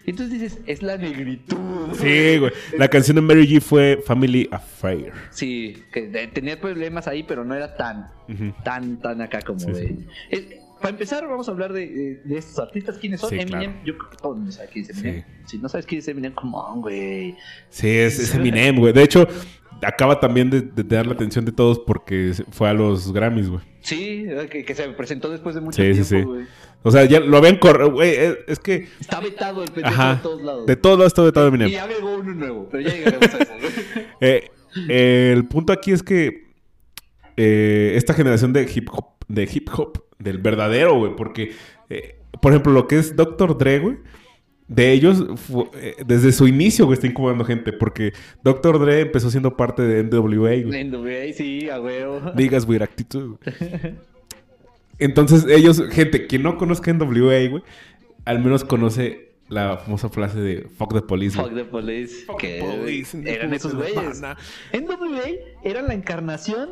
[0.06, 1.56] Y entonces dices, es la negritud.
[1.94, 2.52] Sí, güey.
[2.76, 5.12] La canción de Mary G fue Family Affair.
[5.30, 8.08] Sí, que tenía problemas ahí, pero no era tan,
[8.64, 9.88] tan, tan acá como Sí, de.
[9.88, 10.06] sí.
[10.30, 12.98] Eh, para empezar, vamos a hablar de, de- de estos artistas.
[12.98, 13.30] ¿Quiénes son?
[13.30, 13.70] Sí, Eminem.
[13.72, 13.84] claro.
[13.84, 15.24] Yo creo que todo el mundo sabe quién es Eminem.
[15.46, 17.36] Si no sabes quién es Eminem, come on, güey.
[17.70, 18.92] Sí, es, es Eminem, güey.
[18.92, 19.28] De hecho,
[19.84, 23.62] acaba también de, de dar la atención de todos porque fue a los Grammys, güey.
[23.80, 26.34] Sí, eh, que, que se presentó después de mucho Sí, sí, tiempo, sí.
[26.36, 26.46] güey.
[26.84, 28.14] O sea, ya lo habían corrido, güey.
[28.14, 30.14] Es, es que, Está vetado el pendejo ajá.
[30.16, 30.66] de todos lados.
[30.66, 31.70] De todos lados está vetado y Eminem.
[31.70, 33.52] ya agregó uno nuevo, pero ya llegaremos a eso.
[33.60, 34.06] güey.
[34.20, 34.50] Eh,
[34.88, 36.46] eh, el punto aquí es que
[37.36, 41.52] eh, esta generación de hip hop, de hip hop, del verdadero, güey, porque,
[41.90, 43.58] eh, por ejemplo, lo que es Dr.
[43.58, 43.96] Dre, güey,
[44.74, 45.24] de ellos,
[45.74, 48.78] eh, desde su inicio, güey, está incomodando gente, porque Dr.
[48.78, 50.84] Dre empezó siendo parte de NWA, güey.
[50.84, 52.32] NWA, sí, a huevo.
[52.34, 53.36] Digas, güey, actitud.
[54.98, 57.62] Entonces, ellos, gente, quien no conozca NWA, güey,
[58.24, 61.50] al menos conoce la famosa frase de fuck the police, güey.
[61.50, 62.24] Fuck the police.
[62.24, 64.22] Fuck que the police, eran esos güeyes.
[64.22, 65.22] NWA
[65.64, 66.70] era la encarnación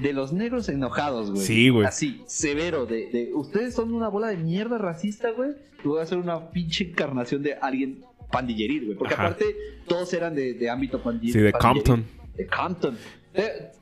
[0.00, 1.42] de los negros enojados, güey.
[1.42, 1.86] Sí, güey.
[1.86, 2.86] Así, severo.
[2.86, 5.50] De, de, ustedes son una bola de mierda racista, güey.
[5.84, 8.98] Y voy a hacer una pinche encarnación de alguien pandilleril, güey.
[8.98, 9.26] Porque Ajá.
[9.26, 11.32] aparte, todos eran de, de ámbito pandilleril.
[11.32, 12.04] Sí, de Compton.
[12.36, 12.96] De Compton.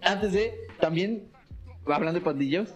[0.02, 1.28] Antes de, también,
[1.86, 2.74] hablando de pandillos,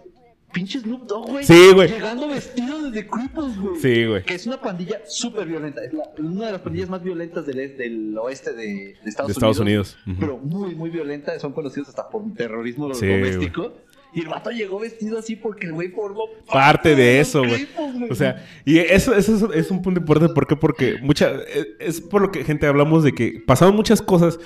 [0.53, 1.45] pinche Snoop Dogg, güey.
[1.45, 1.89] Sí, güey.
[1.89, 3.81] Llegando vestido de Cripples, güey.
[3.81, 4.23] Sí, güey.
[4.23, 5.85] Que es una pandilla súper violenta.
[5.85, 9.33] Es la- una de las pandillas más violentas del, del oeste de, de Estados, De
[9.33, 9.97] Estados Unidos.
[10.21, 11.39] Pero muy, muy violenta.
[11.41, 13.73] Son conocidos hasta por terrorismo Sí, doméstico.
[14.15, 17.67] Y el vato llegó vestido así porque el güey formó Parte de eso, güey.
[18.11, 20.35] O sea, y eso, eso es, un punto importante.
[20.35, 20.55] ¿Por qué?
[20.55, 21.33] Porque mucha,
[21.81, 24.37] es, por lo que, gente, hablamos de que pasaron muchas cosas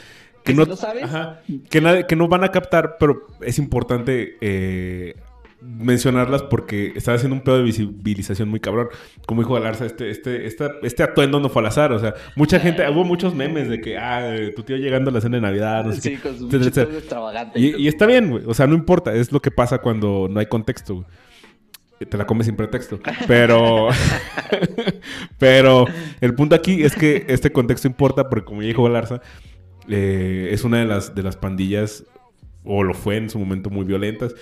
[0.45, 1.03] que Que no, si no sabes.
[1.03, 5.17] ajá, que, que no van a captar, pero es importante eh,
[5.67, 8.89] mencionarlas porque están haciendo un pedo de visibilización muy cabrón.
[9.27, 11.93] Como dijo Galarza, este, este, esta- este atuendo no fue al azar.
[11.93, 15.13] O sea, mucha gente, hubo muchos memes de que, ah, eh, tu tío llegando a
[15.13, 17.59] la cena de Navidad, no sé Sí, qué, con su extravagante.
[17.59, 18.45] Y, y está bien, güey.
[18.47, 19.15] O sea, no importa.
[19.15, 21.07] Es lo que pasa cuando no hay contexto, güey.
[22.11, 23.01] Te la comes sin pretexto.
[23.27, 23.89] Pero.
[25.39, 25.87] pero
[26.21, 29.21] el punto aquí es que este contexto importa porque, como ya dijo Galarza,
[29.89, 32.05] eh, es una de las, de las pandillas,
[32.65, 34.35] o lo fue en su momento, muy violentas.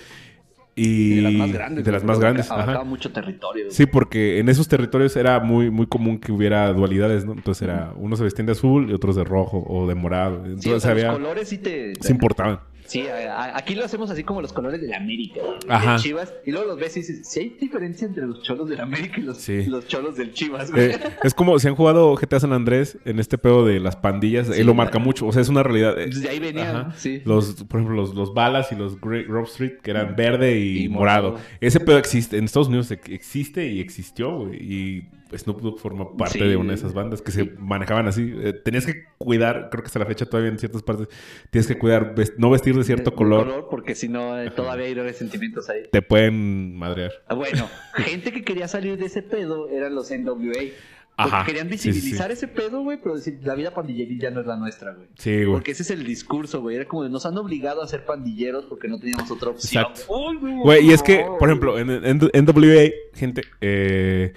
[0.75, 1.85] Y de las más grandes.
[1.85, 2.83] de las más grandes, ajá.
[2.83, 3.67] Mucho territorio.
[3.69, 7.31] Sí, porque en esos territorios era muy, muy común que hubiera dualidades, ¿no?
[7.31, 10.41] Entonces era, unos se vestían de azul y otros de rojo o de morado.
[10.43, 11.93] Sí, Entonces o sea, había, los colores sí te...
[11.95, 12.59] se importaban.
[12.85, 15.41] Sí, a- a- aquí lo hacemos así como los colores de la América.
[15.43, 15.93] güey, Ajá.
[15.93, 16.33] de Chivas.
[16.45, 19.19] Y luego los ves y dices, si hay diferencia entre los cholos de la América
[19.19, 19.65] y los, Sí.
[19.65, 20.91] los cholos del Chivas, güey.
[20.91, 24.47] Eh, es como si han jugado GTA San Andrés en este pedo de las pandillas,
[24.47, 25.25] Sí, él lo marca mucho.
[25.27, 25.99] O sea, es una realidad.
[25.99, 26.93] Eh, Desde ahí venían, Ajá.
[26.97, 27.21] sí.
[27.25, 30.83] Los, por ejemplo, los, los balas y los Grey- Grove Street, que eran verde y,
[30.83, 31.31] Y morado.
[31.31, 31.45] morado.
[31.61, 32.37] Ese pedo existe.
[32.37, 34.57] En Estados Unidos ex- existe y existió, güey.
[34.61, 36.45] Y Snoop Dogg forma parte Sí.
[36.47, 38.33] de una de esas bandas que se manejaban así.
[38.41, 41.07] Eh, tenías que cuidar, creo que hasta la fecha todavía en ciertas partes,
[41.51, 43.67] tienes que cuidar, no vestir de cierto De- color.
[43.69, 45.83] porque si no, eh, todavía hay resentimientos ahí.
[45.91, 47.11] Te pueden madrear.
[47.27, 50.71] Ah, Bueno, gente que quería salir de ese pedo eran los NWA.
[51.17, 51.45] Porque Ajá.
[51.45, 51.89] querían Sí, sí, sí.
[51.91, 55.07] visibilizar ese pedo, güey, pero decir, la vida pandilleril ya no es la nuestra, güey.
[55.17, 55.53] Sí, güey.
[55.53, 56.75] Porque ese es el discurso, güey.
[56.75, 59.85] Era como de, nos han obligado a ser pandilleros porque no teníamos otra opción.
[59.85, 60.13] Exacto.
[60.13, 64.33] Güey, Güey, y es que, por ejemplo, en, en NWA, gente, eh,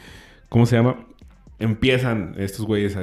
[0.48, 1.06] ¿cómo se llama?
[1.58, 3.02] Empiezan estos güeyes a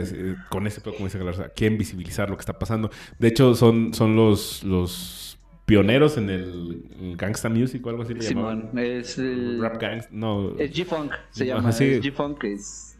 [0.49, 2.89] con ese pedo, como dice Galarza, quieren visibilizar lo que está pasando.
[3.19, 8.21] De hecho, son, son los, los pioneros en el gangsta music o algo así le
[8.21, 8.79] Simón, llamaban.
[8.79, 9.61] es el...
[9.61, 10.57] Rap gangs, no.
[10.57, 11.71] Es G-Funk, se Ajá, llama.
[11.73, 11.83] sí.
[11.85, 12.97] Es G-Funk, es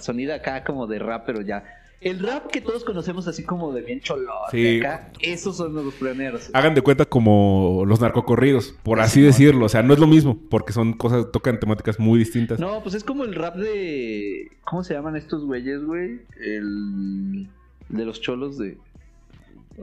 [0.00, 1.64] sonido acá como de rap, pero ya.
[2.00, 4.78] El rap que todos conocemos así como de bien cholón, Sí.
[4.80, 6.50] acá, esos son los pioneros.
[6.52, 9.64] Hagan de cuenta como los narcocorridos, por así decirlo.
[9.64, 12.60] O sea, no es lo mismo, porque son cosas, tocan temáticas muy distintas.
[12.60, 14.50] No, pues es como el rap de...
[14.64, 16.20] ¿Cómo se llaman estos güeyes, güey?
[16.38, 17.48] El...
[17.88, 18.76] De los cholos de...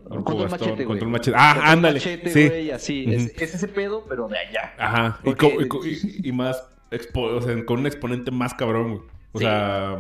[0.06, 0.88] Orco Control Bastón, machete, güey.
[0.88, 1.38] Control Machete.
[1.40, 2.48] Ah, Control ándale, Machete, sí.
[2.48, 3.06] güey, así.
[3.08, 4.74] Es, es ese pedo, pero de allá.
[4.78, 5.20] Ajá.
[5.22, 9.04] Y, Porque- y y- y más expo- o sea, con un exponente más cabrón, güey.
[9.34, 9.46] O Sí.
[9.46, 9.98] sea,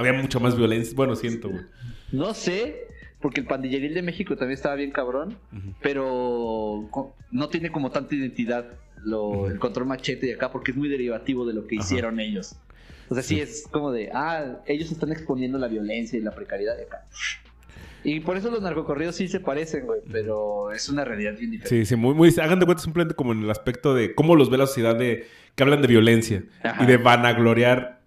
[0.00, 0.92] había mucha más violencia.
[0.96, 1.62] Bueno, siento, güey.
[2.12, 2.86] No sé,
[3.20, 5.38] porque el pandilleril de México también estaba bien cabrón.
[5.82, 6.88] Pero
[7.30, 8.66] no tiene como tanta identidad
[9.04, 11.84] lo, el control machete de acá porque es muy derivativo de lo que Ajá.
[11.84, 12.56] hicieron ellos.
[13.08, 13.36] O sea, sí.
[13.36, 13.40] Sí.
[13.40, 17.04] es como de, ah, ellos están exponiendo la violencia y la precariedad de acá.
[18.02, 21.84] Y por eso los narcocorridos sí se parecen, güey, pero es una realidad bien diferente.
[21.84, 22.34] Sí, sí, muy, muy.
[22.40, 25.26] Hagan de cuenta simplemente como en el aspecto de cómo los ve la sociedad de.
[25.54, 26.82] que hablan de violencia Ajá.
[26.82, 27.99] y de vanagloriar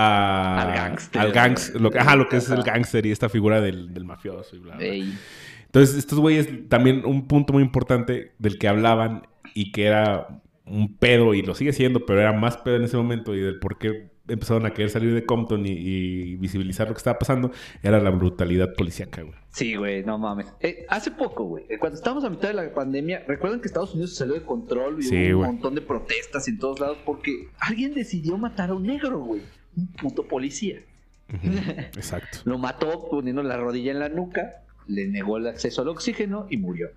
[0.00, 0.62] a.
[0.62, 1.20] Al gángster.
[1.20, 2.72] Al gangs, lo que, ajá, lo que es el Ajá.
[2.72, 7.52] gángster y esta figura del, del mafioso y bla, Entonces, estos güeyes, también un punto
[7.52, 12.20] muy importante del que hablaban y que era un pedo, y lo sigue siendo, pero
[12.20, 15.26] era más pedo en ese momento, y del por qué empezaron a querer salir de
[15.26, 17.50] Compton y, y visibilizar lo que estaba pasando,
[17.82, 19.34] era la brutalidad policíaca, güey.
[19.48, 20.46] Sí, güey, no mames.
[20.60, 23.92] Eh, hace poco, güey, eh, cuando estábamos a mitad de la pandemia, ¿recuerdan que Estados
[23.94, 25.50] Unidos salió de control y Sí, hubo un güey.
[25.54, 29.40] montón de protestas en todos lados porque alguien decidió matar a un negro, güey?
[29.76, 30.80] Un puto policía.
[31.28, 32.38] Exacto.
[32.44, 36.56] Lo mató poniendo la rodilla en la nuca, le negó el acceso al oxígeno y
[36.56, 36.88] murió.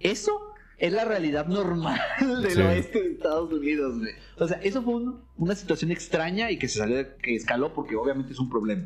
[0.00, 0.32] Eso
[0.78, 2.60] es la realidad normal del Sí.
[2.60, 4.12] oeste de Estados Unidos, güey.
[4.38, 7.96] O sea, eso fue un- una situación extraña y que se salió, que escaló porque
[7.96, 8.84] obviamente es un problema.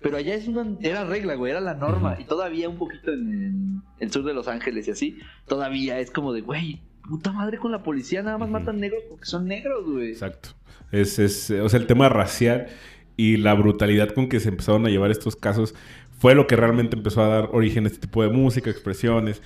[0.00, 2.16] Pero allá es una, era regla, güey, era la norma.
[2.20, 6.10] Y todavía un poquito en, en el sur de Los Ángeles y así, todavía es
[6.10, 9.84] como de, güey, puta madre con la policía, nada más matan negros porque son negros,
[9.86, 10.10] güey.
[10.10, 10.50] Exacto.
[10.92, 12.68] Es, es, o sea, el tema racial
[13.16, 15.74] y la brutalidad con que se empezaron a llevar estos casos
[16.18, 19.42] fue lo que realmente empezó a dar origen a este tipo de música, expresiones.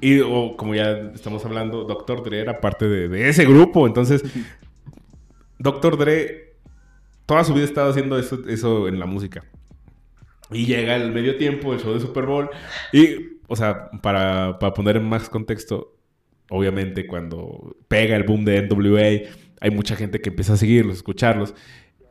[0.00, 2.22] Y o, como ya estamos hablando, Dr.
[2.22, 3.86] Dre era parte de, de ese grupo.
[3.86, 4.22] Entonces,
[5.58, 5.96] Dr.
[5.96, 6.46] Dre
[7.26, 9.44] toda su vida estaba haciendo eso, eso en la música.
[10.50, 12.48] Y llega el medio tiempo, el show de Super Bowl.
[12.92, 15.95] Y, o sea, para, para poner en más contexto,
[16.50, 19.28] obviamente cuando pega el boom de NWA,
[19.60, 21.54] hay mucha gente que empieza a seguirlos, escucharlos.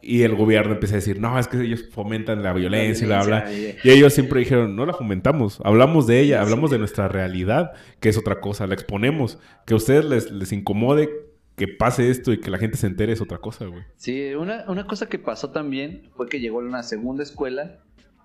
[0.01, 3.23] Y el gobierno empieza a decir, no, es que ellos fomentan la violencia y bla,
[3.23, 3.51] bla.
[3.51, 8.09] Y ellos siempre dijeron, no la fomentamos, hablamos de ella, hablamos de nuestra realidad, que
[8.09, 9.39] es otra cosa, la exponemos.
[9.65, 11.09] Que a ustedes les, les incomode
[11.55, 13.83] que pase esto y que la gente se entere es otra cosa, güey.
[13.95, 17.79] Sí, una, una cosa que pasó también fue que llegó una segunda escuela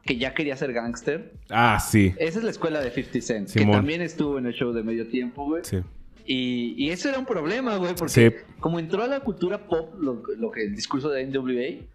[0.04, 1.34] que ya quería ser gángster.
[1.50, 2.14] Ah, sí.
[2.18, 5.08] Esa es la escuela de 50 Cent, que también estuvo en el show de medio
[5.08, 5.62] tiempo, güey.
[5.64, 5.78] Sí.
[6.26, 8.36] Y, y eso era un problema, güey, porque Sí.
[8.60, 11.86] como entró a la cultura pop, lo, lo que el discurso de NWA,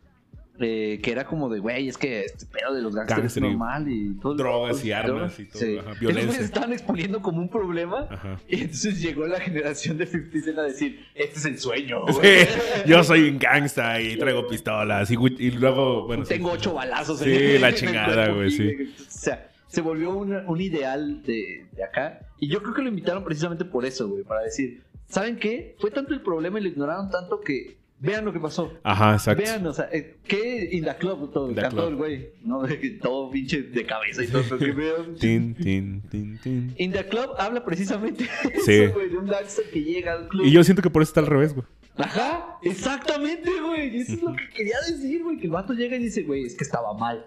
[0.58, 3.50] eh, que era como de, güey, es que este pedo de los gangsters Gangster es
[3.50, 4.36] normal y todo.
[4.36, 5.08] drogas todo- y armas
[5.38, 5.40] drogas.
[5.42, 5.78] y todo, Sí.
[5.78, 6.26] ajá, violencia.
[6.28, 8.08] güeyes estaban exponiendo como un problema.
[8.10, 8.40] Ajá.
[8.48, 12.06] Y entonces llegó la generación de 50 Cent a decir, este es el sueño.
[12.08, 12.48] Sí, güey".
[12.88, 16.24] yo soy un gangsta y traigo pistolas y, y luego, bueno...
[16.24, 16.56] Tengo sí.
[16.58, 17.20] ocho balazos.
[17.20, 18.72] Sí, en- la en el chingada, güey, sí.
[18.98, 22.22] O sea, se volvió un, un ideal de, de acá.
[22.40, 24.24] Y yo creo que lo invitaron precisamente por eso, güey.
[24.24, 25.76] Para decir, ¿saben qué?
[25.80, 28.74] Fue tanto el problema y lo ignoraron tanto que Vean lo que pasó.
[28.84, 29.42] Ajá, exacto.
[29.42, 31.32] Vean, o sea, eh, ¿qué In the Club?
[31.32, 31.88] Todo, the cantó Club.
[31.90, 32.64] el güey, ¿no?
[33.02, 34.58] todo pinche de cabeza y todo.
[34.58, 35.16] que vean.
[35.20, 36.74] Tin, tin, tin, tin.
[36.78, 38.74] In the Club habla precisamente de Sí.
[38.74, 40.46] eso, güey, de un gangster que llega al club.
[40.46, 41.66] Y yo siento que por eso está al revés, güey.
[41.98, 43.96] Ajá, exactamente, güey.
[44.02, 45.38] Eso es lo que quería decir, güey.
[45.38, 47.26] Que el vato llega y dice, güey, es que estaba mal.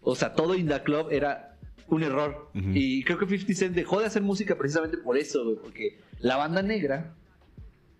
[0.00, 1.56] O sea, todo In the Club era
[1.88, 2.50] un error.
[2.54, 5.56] Y creo que 50 Cent dejó de hacer música precisamente por eso, güey.
[5.56, 7.14] Porque la banda negra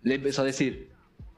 [0.03, 0.89] le empezó a decir,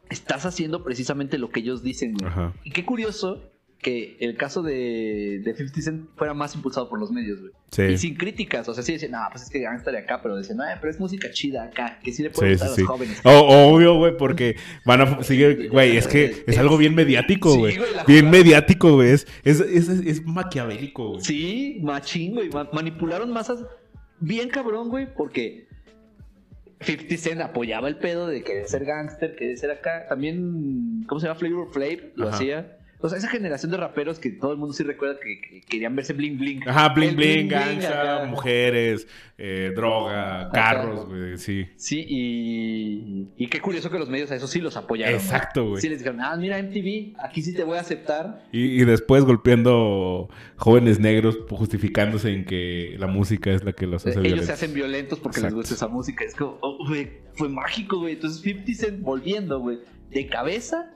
[0.10, 2.30] estás haciendo precisamente lo que ellos dicen, güey.
[2.30, 2.54] Ajá.
[2.64, 3.51] Y qué curioso
[3.82, 7.52] que el caso de, de 50 Cent fuera más impulsado por los medios, güey.
[7.72, 7.82] Sí.
[7.84, 10.36] Y sin críticas, o sea, sí decían, no, pues es que gangsta de acá, pero
[10.36, 12.88] decían, no, pero es música chida acá, que sí le puede gustar sí, a los
[12.90, 13.22] jóvenes.
[13.24, 17.80] Obvio, güey, porque van a seguir, güey, es que es algo bien mediático, güey.
[18.08, 19.10] bien mediático, güey.
[19.12, 21.22] Es, es, es, es maquiavélico, güey.
[21.24, 22.50] Sí, machín, güey.
[22.50, 23.64] Ma- manipularon masas
[24.20, 25.66] bien cabrón, güey, porque
[26.82, 30.06] 50 Cent apoyaba el pedo de querer ser gángster, querer ser acá.
[30.10, 31.40] También, ¿cómo se llama?
[31.40, 32.36] Flavor Flav lo Ajá.
[32.36, 32.78] hacía.
[33.02, 35.96] O sea, esa generación de raperos que todo el mundo sí recuerda que, que querían
[35.96, 36.68] verse bling bling.
[36.68, 38.26] Ajá, bling bling, acá.
[38.28, 41.68] mujeres, eh, droga, carros, güey, sí.
[41.76, 45.16] Sí, y, y qué curioso que los medios a eso sí los apoyaron.
[45.16, 45.82] Exacto, güey.
[45.82, 48.44] Sí les dijeron, ah, mira MTV, aquí sí te voy a aceptar.
[48.52, 54.06] Y, y después golpeando jóvenes negros justificándose en que la música es la que los
[54.06, 55.56] hace Ellos se hacen violentos porque Exacto.
[55.58, 56.24] les gusta esa música.
[56.24, 58.14] Es como, oh, güey, fue mágico, güey.
[58.14, 59.80] Entonces 50 Cent volviendo, güey,
[60.12, 60.94] de cabeza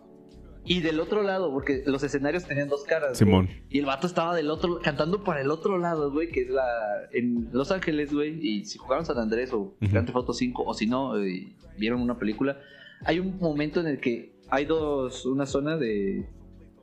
[0.66, 3.10] y del otro lado, porque los escenarios tenían dos caras.
[3.10, 3.16] güey.
[3.16, 3.50] Simón.
[3.70, 6.66] Y el vato estaba del otro, cantando para el otro lado, güey, que es la.
[7.14, 8.40] En Los Ángeles, güey.
[8.46, 12.02] Y si jugaron San Andrés o Grand Theft Auto 5, o si no, eh, vieron
[12.02, 12.60] una película,
[13.04, 16.26] hay un momento en el que hay dos, una zona de.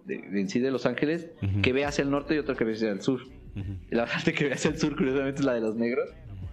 [0.07, 1.31] de- de en sí de Los Ángeles
[1.63, 3.21] que ve hacia el norte y otra que ve hacia el sur.
[3.91, 6.09] Y la parte que ve hacia el sur, curiosamente, es la de los negros.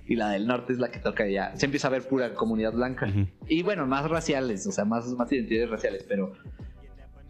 [0.05, 1.55] Y la del norte es la que toca ya.
[1.55, 3.05] Se empieza a ver pura comunidad blanca.
[3.47, 6.33] Y bueno, más raciales, o sea, más, más identidades raciales, pero.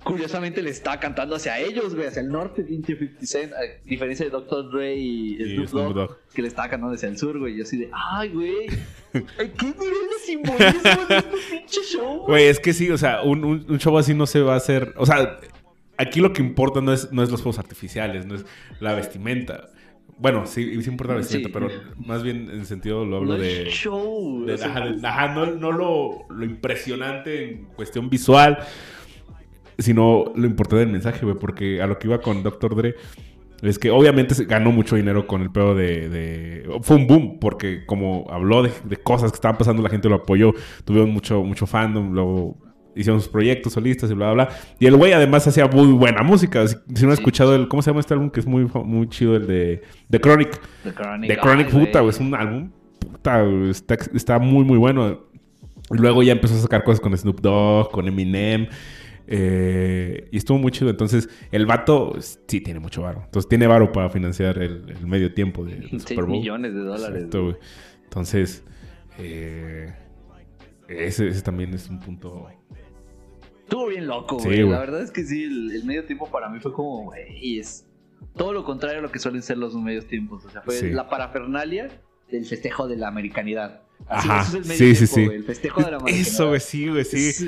[0.03, 4.25] Curiosamente le está cantando hacia ellos, güey, hacia el norte, pinche 50 Cent, a diferencia
[4.25, 4.71] de Dr.
[4.71, 7.77] Dre y, Snoop Snoop Dogg, que le estaba cantando hacia el sur, güey, y así
[7.77, 8.67] de, ay, güey,
[9.13, 12.45] qué nivel de simbolismo en este pinche show, güey.
[12.45, 14.93] Es que sí, o sea, un, un- un show así no se va a hacer.
[14.97, 15.37] O sea,
[15.97, 18.45] aquí lo que importa no es, no es los fuegos artificiales, no es
[18.79, 19.69] la vestimenta.
[20.17, 21.53] Bueno, sí, sí importa la vestimenta, Sí.
[21.53, 21.69] pero
[22.05, 23.65] más bien en sentido lo hablo No de.
[23.69, 28.59] show, de- de- ajá, no, no lo, lo impresionante en cuestión visual,
[29.79, 31.37] sino lo importante del mensaje, güey.
[31.39, 32.75] Porque a lo que iba con Dr.
[32.75, 32.95] Dre
[33.61, 37.39] es que obviamente se ganó mucho dinero con el pedo de, de- Fue un boom,
[37.39, 40.53] porque como habló de, de cosas que estaban pasando, la gente lo apoyó.
[40.85, 42.57] Tuvieron mucho, mucho fandom, luego
[42.95, 44.55] hicieron sus proyectos solistas y bla, bla, bla.
[44.79, 46.67] Y el güey además hacía muy buena música.
[46.67, 47.21] Si, si no has Sí.
[47.21, 47.67] escuchado el...
[47.67, 48.29] ¿Cómo se llama este álbum?
[48.29, 49.81] Que es muy, muy chido, el de...
[50.09, 50.59] The Chronic.
[50.83, 52.09] The Chronic, The Chronic, ay, puta, güey.
[52.09, 52.71] Es un álbum...
[52.99, 55.19] Puta, está, está muy, muy bueno.
[55.91, 58.67] Luego ya empezó a sacar cosas con Snoop Dogg, con Eminem.
[59.31, 60.89] Eh, y estuvo muy chido.
[60.89, 62.15] Entonces, el vato
[62.47, 63.21] sí tiene mucho varo.
[63.25, 66.31] Entonces, tiene varo para financiar el, el medio tiempo de, del 6 Super Bowl.
[66.31, 67.17] millones de dólares.
[67.25, 67.57] Exacto.
[68.05, 68.63] Entonces,
[69.19, 69.93] eh,
[70.87, 72.47] ese, ese también es un punto.
[73.63, 74.61] Estuvo bien loco, Sí, güey.
[74.63, 74.71] güey.
[74.73, 77.85] la verdad es que sí, el, el medio tiempo para mí fue como, güey, es
[78.35, 80.43] todo lo contrario a lo que suelen ser los medios tiempos.
[80.45, 80.89] O sea, fue Sí.
[80.89, 81.89] la parafernalia
[82.31, 83.83] del festejo de la americanidad.
[84.07, 85.25] Así, Ajá, eso es el medio sí, sí, tiempo, sí.
[85.25, 86.27] güey, el festejo de la americanidad.
[86.31, 87.27] Eso, güey, sí, güey, sí.
[87.29, 87.45] Es,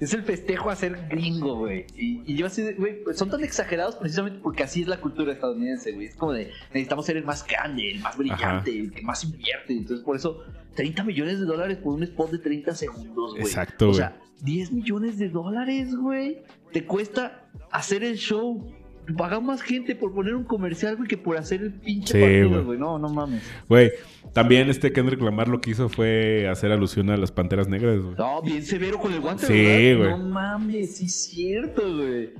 [0.00, 1.84] es el festejo a ser gringo, güey.
[1.96, 5.32] Y, y yo así, güey, pues son tan exagerados precisamente porque así es la cultura
[5.32, 6.06] estadounidense, güey.
[6.06, 9.74] Es como de, necesitamos ser el más grande, el más brillante, el que más invierte.
[9.74, 10.42] Entonces, por eso,
[10.74, 13.42] 30 millones de dólares por un spot de 30 segundos, güey.
[13.42, 13.98] Exacto, O güey.
[13.98, 16.38] sea, 10 millones de dólares, güey.
[16.72, 18.72] Te cuesta hacer el show.
[19.16, 22.48] Paga más gente por poner un comercial, güey, que por hacer el pinche Sí, partido,
[22.50, 22.62] güey.
[22.64, 22.78] güey.
[22.78, 23.42] No, no mames.
[23.68, 23.90] Güey,
[24.32, 28.14] también este Kendrick Lamar lo que hizo fue hacer alusión a las panteras negras, güey.
[28.16, 29.52] No, bien severo con el guante, Sí,
[29.94, 29.98] ¿verdad?
[29.98, 30.10] güey.
[30.10, 32.30] No mames, sí es cierto, güey.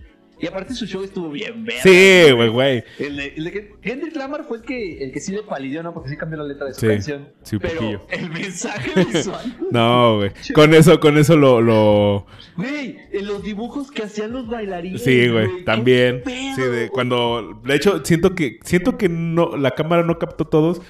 [0.40, 1.82] Y aparte su show estuvo bien verga.
[1.82, 2.84] Sí, güey, güey.
[2.98, 5.92] El de, el de Kendrick Lamar fue el que, el que sí le palidió, ¿no?
[5.92, 7.28] Porque sí cambió la letra de su Sí, canción.
[7.42, 8.00] sí, un Pero poquillo.
[8.10, 9.56] el mensaje visual.
[9.70, 10.30] No, güey.
[10.54, 12.26] Con eso, con eso lo, lo...
[12.56, 15.02] Güey, los dibujos que hacían los bailarines.
[15.04, 16.22] Sí, güey, también.
[16.26, 17.60] Sí, de cuando.
[17.64, 18.58] De hecho, siento que.
[18.64, 19.56] Siento que no.
[19.56, 20.80] La cámara no captó todos.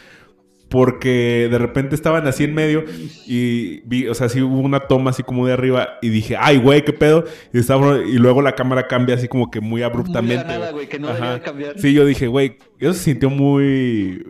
[0.70, 2.84] Porque de repente estaban así en medio.
[3.26, 5.98] Y vi, o sea, sí hubo una toma así como de arriba.
[6.00, 7.24] Y dije, ay, güey, qué pedo.
[7.52, 10.44] Y, estaba, y luego la cámara cambia así como que muy abruptamente.
[10.44, 11.08] Muy nada, güey, que no
[11.42, 11.78] cambiar.
[11.78, 14.24] Sí, yo dije, güey, eso se sintió muy.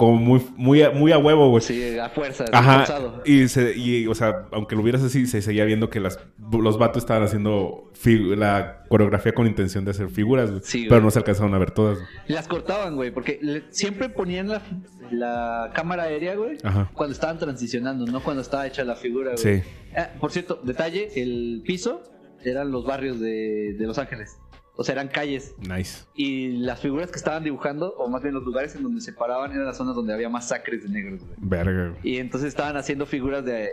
[0.00, 1.60] Como muy, muy, a- muy a huevo, güey.
[1.62, 2.84] Sí, a fuerza, Ajá.
[3.26, 6.18] Y, se, y, o sea, aunque lo vieras así, se seguía viendo que las,
[6.50, 10.62] los vatos estaban haciendo la coreografía con intención de hacer figuras, güey.
[10.64, 11.98] Sí, pero no se alcanzaron a ver todas.
[11.98, 12.08] güey.
[12.28, 14.62] Las cortaban, güey, porque le- siempre ponían la,
[15.10, 16.90] la cámara aérea, güey, Ajá.
[16.94, 19.60] cuando estaban transicionando, no cuando estaba hecha la figura, güey.
[19.60, 19.68] Sí.
[19.94, 22.02] Ah, por cierto, detalle, el piso
[22.42, 24.38] eran los barrios de, de Los Ángeles.
[24.80, 25.54] O sea, eran calles.
[25.58, 26.04] Nice.
[26.14, 29.52] Y las figuras que estaban dibujando, o más bien los lugares en donde se paraban,
[29.52, 31.34] eran las zonas donde había masacres de negros, güey.
[31.36, 31.94] Verga.
[32.02, 33.68] Y entonces estaban haciendo figuras de.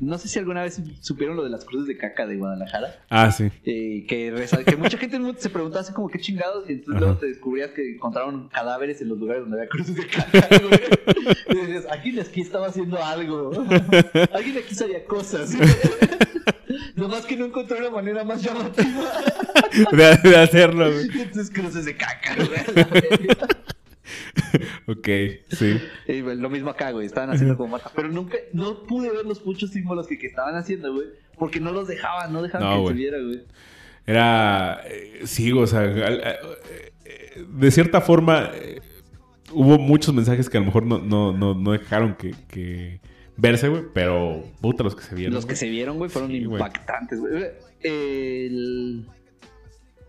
[0.00, 3.04] No sé si alguna vez supieron lo de las cruces de caca de Guadalajara.
[3.08, 3.52] Ah, sí.
[3.64, 6.68] eh, que, reza- que mucha gente se preguntaba así como qué chingados.
[6.68, 7.04] Y entonces Ajá.
[7.04, 10.80] luego te descubrías que encontraron cadáveres en los lugares donde había cruces de caca, güey.
[11.50, 13.52] Y decías, alguien aquí estaba haciendo algo.
[14.32, 15.54] Alguien aquí sabía cosas.
[16.96, 19.12] Nomás que no encontró una manera más llamativa.
[19.92, 21.04] De, de hacerlo, güey.
[21.22, 23.28] Entonces cruces de caca, güey.
[24.86, 25.08] Ok,
[25.50, 25.78] sí.
[26.06, 27.06] Y, lo mismo acá, güey.
[27.06, 27.90] Estaban haciendo como marca.
[27.94, 31.08] Pero nunca, no pude ver los muchos símbolos que, que estaban haciendo, güey.
[31.38, 32.94] Porque no los dejaban, no dejaban No, que güey.
[32.94, 33.42] se viera, güey.
[34.06, 34.80] Era.
[34.86, 35.80] eh, sí, o sea.
[35.80, 36.36] al- eh,
[37.04, 38.50] eh, de cierta forma.
[38.54, 38.80] eh,
[39.52, 43.00] hubo muchos mensajes que a lo mejor no, no, no, no dejaron que, que
[43.38, 43.84] verse, güey.
[43.94, 44.44] Pero.
[44.60, 45.34] Puta, los que se vieron.
[45.34, 47.44] Los que se vieron, güey, fueron Sí, impactantes, güey.
[47.80, 49.06] El...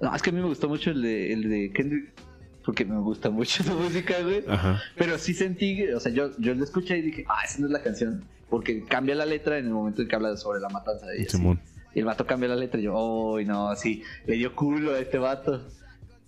[0.01, 2.11] No, es que a mí me gustó mucho el de, el de Kendrick.
[2.65, 4.43] Porque me gusta mucho su música, güey.
[4.95, 7.65] Pero sí sentí, que- o sea, yo, yo lo escuché y dije, ah, esa no
[7.67, 8.23] es la canción.
[8.49, 11.29] Porque cambia la letra en el momento en que habla sobre la matanza de ella.
[11.29, 11.59] Simón.
[11.95, 14.99] Y el vato cambia la letra y yo, oh, no, sí, le dio culo a
[14.99, 15.67] este vato.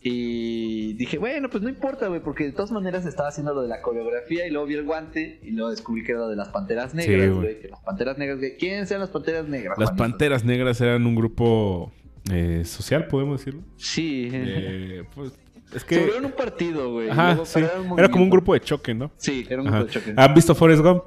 [0.03, 3.67] Y dije, bueno, pues no importa, güey, porque de todas maneras estaba haciendo lo de
[3.67, 6.49] la coreografía y luego vi el guante y luego descubrí que era lo de las
[6.49, 7.59] panteras negras, güey.
[7.61, 8.57] que las panteras negras, güey.
[8.57, 9.77] ¿Quiénes eran las panteras negras?
[9.77, 10.03] Las Juanito?
[10.03, 11.91] panteras negras eran un grupo
[12.31, 13.61] eh, social, podemos decirlo.
[13.77, 14.29] Sí.
[14.33, 15.33] Eh, pues,
[15.75, 15.97] es que.
[15.99, 17.09] volvieron un partido, güey.
[17.09, 17.59] Ajá, sí.
[17.95, 19.11] Era como un grupo de choque, ¿no?
[19.17, 19.77] Sí, era un Ajá.
[19.77, 20.13] grupo de choque.
[20.17, 21.03] ¿Han visto Forrest Gump?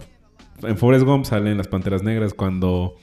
[0.63, 2.95] En Forrest Gump salen las panteras negras cuando.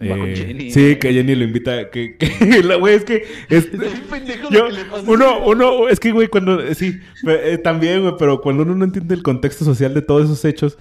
[0.00, 0.70] Va con eh, Jenny.
[0.70, 1.90] sí, que Jenny lo invita.
[1.90, 3.24] Que, que la güey es que.
[3.48, 3.66] es-
[4.10, 5.02] pendejo yo, lo que le pasa.
[5.06, 6.74] uno, uno, es que, güey, cuando.
[6.74, 10.44] Sí, eh, también, güey, pero cuando uno no entiende el contexto social de todos esos
[10.44, 10.78] hechos,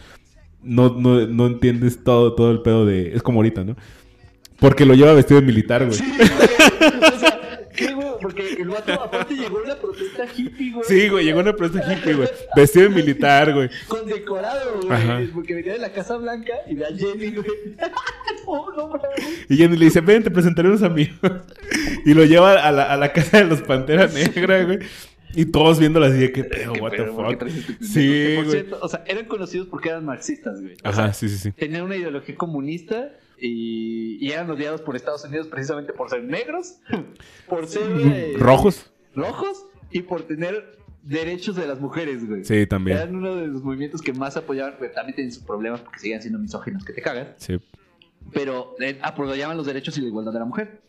[0.61, 3.15] no, no, no entiendes todo, todo el pedo de.
[3.15, 3.75] Es como ahorita, ¿no?
[4.59, 5.97] Porque lo lleva vestido de militar, güey.
[5.97, 6.29] Sí, güey.
[7.15, 7.36] O sea,
[7.77, 8.07] ¿qué, güey?
[8.21, 10.85] Porque el vato aparte llegó a una protesta hippie, güey.
[10.87, 12.29] Sí, güey, llegó una protesta hippie, güey.
[12.55, 13.69] Vestido de militar, güey.
[13.87, 15.13] Condecorado, Ajá.
[15.15, 15.27] güey.
[15.27, 17.47] Porque venía de la Casa Blanca y ve a Jenny, güey.
[18.49, 18.93] Oh, no.
[19.49, 21.19] Y Jenny le dice, ven, te presentaré unos amigos.
[22.05, 24.79] y lo lleva a la, a la casa de los Panteras Negras, güey.
[25.35, 27.43] Y todos viéndolo así de que pedo, ¿Qué what the qué fuck.
[27.45, 27.85] este?
[27.85, 28.51] Sí, por güey.
[28.61, 30.75] cierto, o sea, eran conocidos porque eran marxistas, güey.
[30.75, 31.51] O Ajá, sea, sí, sí, sí.
[31.51, 36.79] tenían una ideología comunista y, y eran odiados por Estados Unidos precisamente por ser negros,
[37.47, 38.91] por ser eh, ¿Rojos?
[39.15, 42.43] rojos y por tener derechos de las mujeres, güey.
[42.43, 42.97] Sí, también.
[42.97, 46.21] Eran uno de los movimientos que más apoyaban, pero también tienen sus problemas porque siguen
[46.21, 47.33] siendo misóginos que te cagan.
[47.37, 47.59] Sí.
[48.33, 50.81] Pero eh, apoyaban los derechos y la igualdad de la mujer.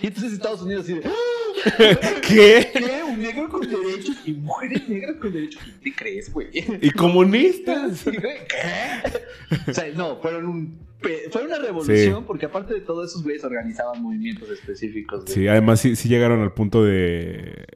[0.00, 1.02] Y entonces Estados Unidos así de,
[2.28, 2.70] ¿Qué?
[2.72, 3.02] ¿qué?
[3.08, 5.62] ¿Un negro con derechos y mujeres negras con derechos?
[5.64, 6.48] ¿Qué te crees, güey?
[6.52, 8.04] ¿Y comunistas?
[8.04, 9.70] ¿Qué?
[9.70, 10.91] O sea, no, fueron un...
[11.30, 12.24] Fue una revolución Sí.
[12.26, 15.24] porque aparte de todo esos güeyes organizaban movimientos específicos.
[15.24, 15.34] güey.
[15.34, 17.66] Sí, además sí, sí llegaron al punto de,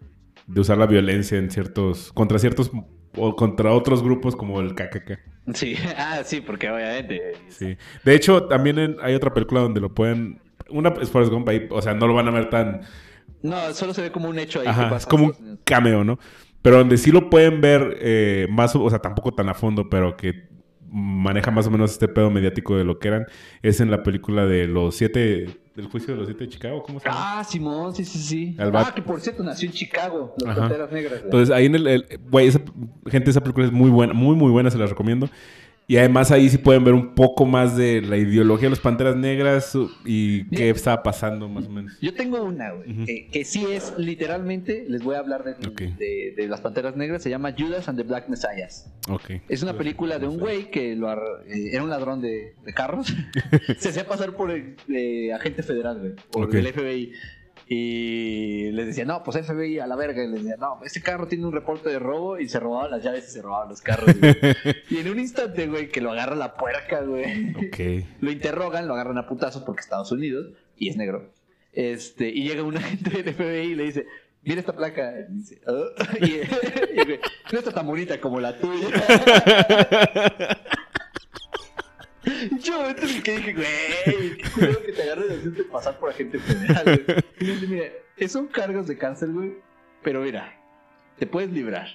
[0.47, 2.71] de usar la violencia en ciertos, contra ciertos,
[3.17, 5.19] o contra otros grupos como el KKK.
[5.55, 7.33] Sí, ah, sí, porque obviamente...
[7.49, 7.77] Sí.
[8.05, 11.67] De hecho, también en- hay otra película donde lo pueden, una es Forrest Gump ahí,
[11.71, 12.83] o sea, no lo van a ver tan,
[13.43, 14.67] No, solo se ve como un hecho ahí.
[14.67, 16.19] que pasa es como un cameo, ¿no?
[16.63, 20.17] Pero donde sí lo pueden ver eh, más, o sea, tampoco tan a fondo, pero
[20.17, 20.49] que
[20.97, 23.27] maneja más o menos este pedo mediático de lo que eran,
[23.63, 27.01] es en la película de los siete, del juicio de los siete de Chicago, ¿cómo
[27.01, 27.39] se llama?
[27.41, 28.57] Ah, Simón, sí, sí, sí.
[28.59, 30.61] Ah, que por cierto nació en Chicago, las Ajá.
[30.63, 31.21] Panteras Negras.
[31.23, 32.61] Entonces ahí en el, el- güey, esa,
[33.11, 35.29] gente, esa película es muy buena, muy, muy buena, se la recomiendo.
[35.89, 39.15] Y además ahí sí pueden ver un poco más de la ideología de los Panteras
[39.15, 41.97] Negras y qué estaba pasando más o menos.
[42.01, 46.35] Yo tengo una, güey, que, que sí es literalmente, les voy a hablar de, de,
[46.37, 48.91] de las Panteras Negras, se llama Judas and the Black Messiahs.
[49.49, 53.15] Es una película de un güey que lo eh, era un ladrón de, de carros.
[53.79, 57.13] Se hacía pasar por el, eh, agente federal, güey, por el FBI.
[57.69, 60.23] Y les decía, no, pues FBI a la verga.
[60.23, 63.03] Y les decía, no, este carro tiene un reporte de robo y se robaban las
[63.03, 64.15] llaves y se robaban los carros.
[64.19, 64.35] güey.
[64.91, 67.51] y en un instante, güey, que lo agarra la puerca, güey.
[67.57, 68.07] Ok.
[68.21, 71.33] Lo interrogan, lo agarran a putazos porque Estados Unidos y es negro.
[71.73, 74.07] Este, y llega un agente del FBI y le dice,
[74.43, 75.13] mira esta placa.
[75.29, 76.15] Y dice, "Ah".
[76.21, 76.25] y,
[77.01, 77.21] y, güey,
[77.53, 78.89] no está tan bonita como la tuya.
[82.63, 86.85] Yo en el que dije, güey, culero que te agarren haciendo pasar por agente federal.
[87.07, 87.25] güey".
[87.41, 89.55] Y dije, mira, son cargos de cárcel, güey,
[90.03, 90.53] pero mira,
[91.19, 91.87] te puedes librar.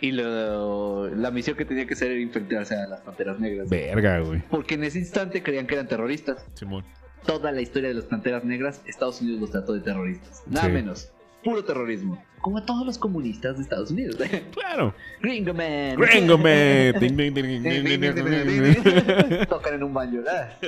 [0.00, 3.68] Y lo- la misión que tenía que hacer era infiltrarse a las panteras negras.
[3.68, 4.42] Verga, güey.
[4.50, 6.44] Porque en ese instante creían que eran terroristas.
[6.54, 6.84] Simón.
[7.24, 10.42] Toda la historia de las panteras negras, Estados Unidos los trató de terroristas.
[10.48, 10.72] Nada Sí.
[10.72, 11.12] menos.
[11.42, 12.22] Puro terrorismo.
[12.40, 14.16] Como todos los comunistas de Estados Unidos.
[14.52, 14.94] Claro.
[15.20, 15.96] Gringo Man.
[15.96, 16.94] Gringo Man.
[17.00, 19.44] Ding, ding, ding.
[19.48, 20.58] Tocan en un nada.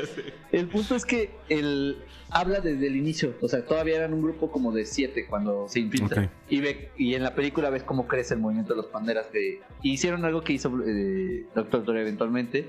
[0.53, 1.99] El punto es que él
[2.31, 3.35] habla desde el inicio.
[3.41, 6.25] O sea, todavía eran un grupo como de siete cuando se infiltra.
[6.25, 6.31] Ok.
[6.51, 9.27] Y, ve, y en la película ves cómo crece el movimiento de los panderas.
[9.33, 12.68] Que hicieron algo que hizo eh, Doctor Dre eventualmente,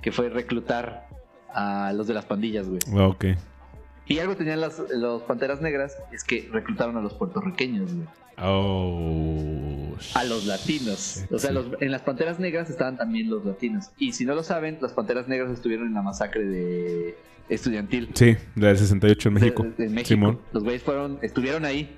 [0.00, 1.08] que fue reclutar
[1.52, 2.80] a los de las pandillas, güey.
[2.96, 3.24] Ok.
[4.06, 8.06] Y algo tenían las, los panteras negras, es que reclutaron a los puertorriqueños, güey.
[8.38, 9.94] Oh.
[10.14, 11.24] A los latinos.
[11.30, 13.90] O sea, los- en las panteras negras estaban también los latinos.
[13.98, 17.16] Y si no lo saben, las panteras negras estuvieron en la masacre de
[17.48, 18.10] estudiantil.
[18.14, 19.66] Sí, la del 68 en México.
[19.76, 20.08] De- México.
[20.08, 20.40] Simón.
[20.52, 21.96] Los güeyes fueron, estuvieron ahí.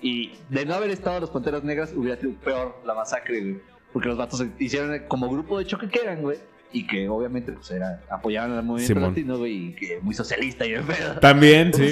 [0.00, 3.60] Y de no haber estado los panteras negras, hubiera sido peor la masacre, güey.
[3.92, 6.38] Porque los vatos se hicieron como grupo de choque que eran, güey.
[6.72, 9.10] Y que obviamente, pues era, apoyaban al movimiento Simón.
[9.10, 9.68] latino, güey.
[9.68, 11.20] Y que muy socialista y pedo.
[11.20, 11.82] También, sí.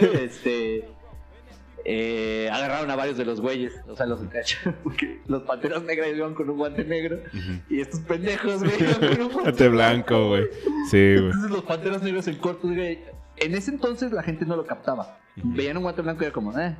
[0.00, 0.88] güey, este.
[1.84, 6.08] eh, agarraron a varios de los güeyes, o sea, los cacharon, porque los panteras negras
[6.14, 7.18] iban con un guante negro
[7.68, 10.44] y estos pendejos, güey, iban con un Guante blanco, güey.
[10.90, 11.26] Sí, güey.
[11.26, 12.98] Entonces los panteras negros en corto, güey.
[13.36, 15.18] En ese entonces la gente no lo captaba.
[15.36, 16.76] Veían un guante blanco y era como, eh,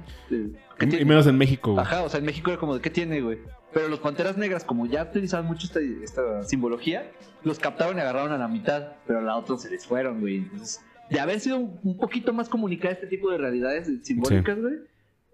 [0.78, 1.04] ¿qué Y tiene?
[1.06, 1.82] menos en México, güey.
[1.84, 3.38] Ajá, o sea, en México era como, ¿de qué tiene, güey?
[3.72, 7.10] Pero los panteras negras, como ya utilizaban mucho esta, esta simbología,
[7.44, 10.38] los captaron y agarraron a la mitad, pero a la otra se les fueron, güey.
[10.38, 14.74] Entonces, de haber sido un, poquito más comunicada este tipo de realidades simbólicas, güey,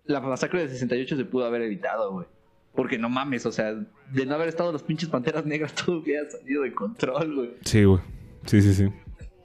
[0.05, 2.27] la masacre del 68 se pudo haber evitado, güey.
[2.75, 6.29] Porque no mames, o sea, de no haber estado los pinches panteras negras, todo hubiera
[6.31, 7.51] salido de control, güey.
[7.63, 8.01] Sí, güey.
[8.45, 8.93] Sí, sí, sí.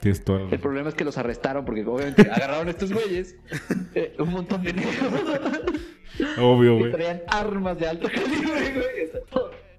[0.02, 3.36] La El problema es que los arrestaron porque obviamente agarraron a estos güeyes,
[3.94, 4.96] eh, un montón de negros.
[6.38, 6.92] Obvio, güey.
[6.92, 9.10] traían armas de alto calibre, güey.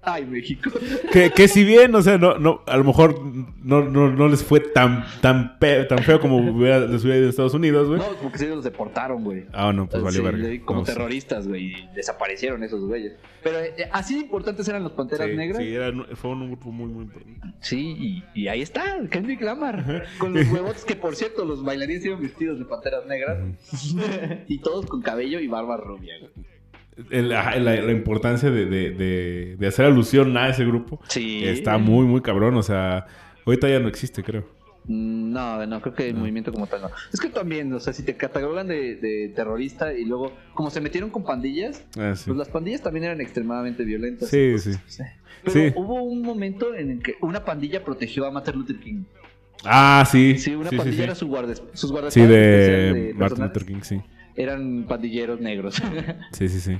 [0.06, 0.70] Ay, México.
[1.12, 3.20] Que, que si bien, o sea, no, no, a lo mejor
[3.62, 7.26] no, no, no les fue tan, tan, pe- tan feo como hubiera, les hubiera ido
[7.28, 7.98] a Estados Unidos, güey.
[8.00, 9.46] No, porque sí los deportaron, güey.
[9.52, 10.64] Ah, no, pues valió Sí, verga.
[10.64, 11.74] como No, terroristas, güey.
[11.94, 13.14] Desaparecieron esos güeyes.
[13.42, 15.58] Pero eh, así de importantes eran los Panteras Sí, Negras.
[15.62, 17.40] Sí, eran, fueron un grupo muy, muy importante.
[17.60, 20.06] Sí, y, y ahí está, Kendrick Lamar.
[20.18, 23.38] Con los huevotes que, por cierto, los bailarines iban vestidos de Panteras Negras.
[24.48, 26.53] y todos con cabello y barba rubia, güey.
[27.10, 31.44] La, la importancia de, de, de, de hacer alusión a ese grupo Sí.
[31.44, 32.56] está muy, muy cabrón.
[32.56, 33.06] O sea,
[33.44, 34.44] ahorita ya no existe, creo.
[34.86, 36.20] No, no, creo que el No.
[36.20, 36.90] movimiento como tal no.
[37.12, 40.80] Es que también, o sea, si te catalogan de, de terrorista y luego, como se
[40.82, 42.24] metieron con pandillas, Ah, sí.
[42.26, 44.28] pues las pandillas también eran extremadamente violentas.
[44.28, 44.72] Sí, sí.
[45.42, 45.72] Pero Sí.
[45.76, 49.04] hubo un momento en el que una pandilla protegió a Martin Luther King.
[49.64, 50.36] Ah, sí.
[50.38, 51.02] Sí, una sí, sí, pandilla sí.
[51.02, 54.00] era su guardes, sus Sí, guardaespaldas de especiales Martin Luther King, sí.
[54.36, 55.80] Eran pandilleros negros.
[56.32, 56.78] Sí, sí, sí.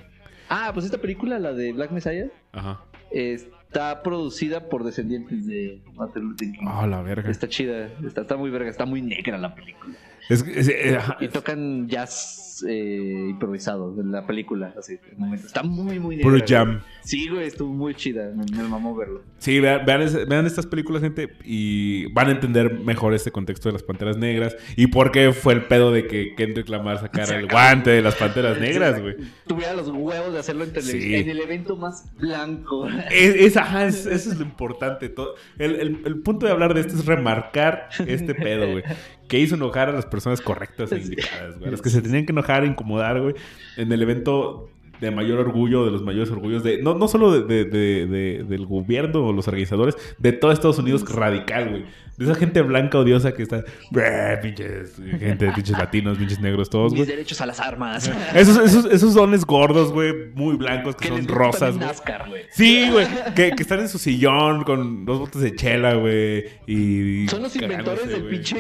[0.48, 2.80] ah, pues esta película, la de Black Messiah, Ajá.
[3.10, 6.66] está producida por descendientes de Martin Luther King.
[6.66, 7.30] Ah, la verga.
[7.30, 9.94] Está chida, está, está muy verga, está muy negra la película.
[10.28, 10.98] Es, que- es- eh.
[11.20, 14.72] Y tocan jazz eh, improvisado en la película.
[14.78, 15.46] Así, en momento.
[15.46, 16.18] Está muy, muy.
[16.18, 16.80] Puro jam.
[17.02, 18.32] Sí, güey, estuvo muy chida.
[18.34, 19.22] Me, me mamó verlo.
[19.38, 23.82] Sí, vean, vean, estas películas, gente, y van a entender mejor este contexto de las
[23.82, 27.90] Panteras Negras y por qué fue el pedo de que Kendrick Lamar sacara el guante
[27.90, 29.16] de las Panteras Negras, güey.
[29.48, 31.14] Tuviera los huevos de hacerlo en, televisión, Sí.
[31.16, 32.86] en el evento más blanco.
[33.10, 35.08] Es, es- ajá, es- eso es lo importante.
[35.08, 38.84] todo- el, el- el punto de hablar de esto es remarcar este pedo, güey.
[39.28, 41.70] Que hizo enojar a las personas correctas e indicadas, güey.
[41.70, 43.34] Las que se tenían que enojar e incomodar, güey.
[43.76, 44.68] En el evento
[45.00, 48.44] de mayor orgullo, de los mayores orgullos, de no, no solo de, de- de- de-
[48.44, 51.84] del gobierno o los organizadores, de todo Estados Unidos radical, güey.
[52.16, 56.92] De esa gente blanca odiosa que está, "Breh, pinches, gente, pinches latinos, pinches negros, todos,
[56.92, 57.10] Mis güey.
[57.10, 58.08] derechos a las armas.
[58.36, 61.88] Esos, esos, esos dones gordos, güey, muy blancos, que, que son rosas, güey.
[61.88, 62.42] NASCAR, güey.
[62.52, 63.04] Sí, güey.
[63.34, 66.44] Que, que están en su sillón con dos botes de chela, güey.
[66.68, 67.26] Y.
[67.28, 68.58] Son los inventores del pinche.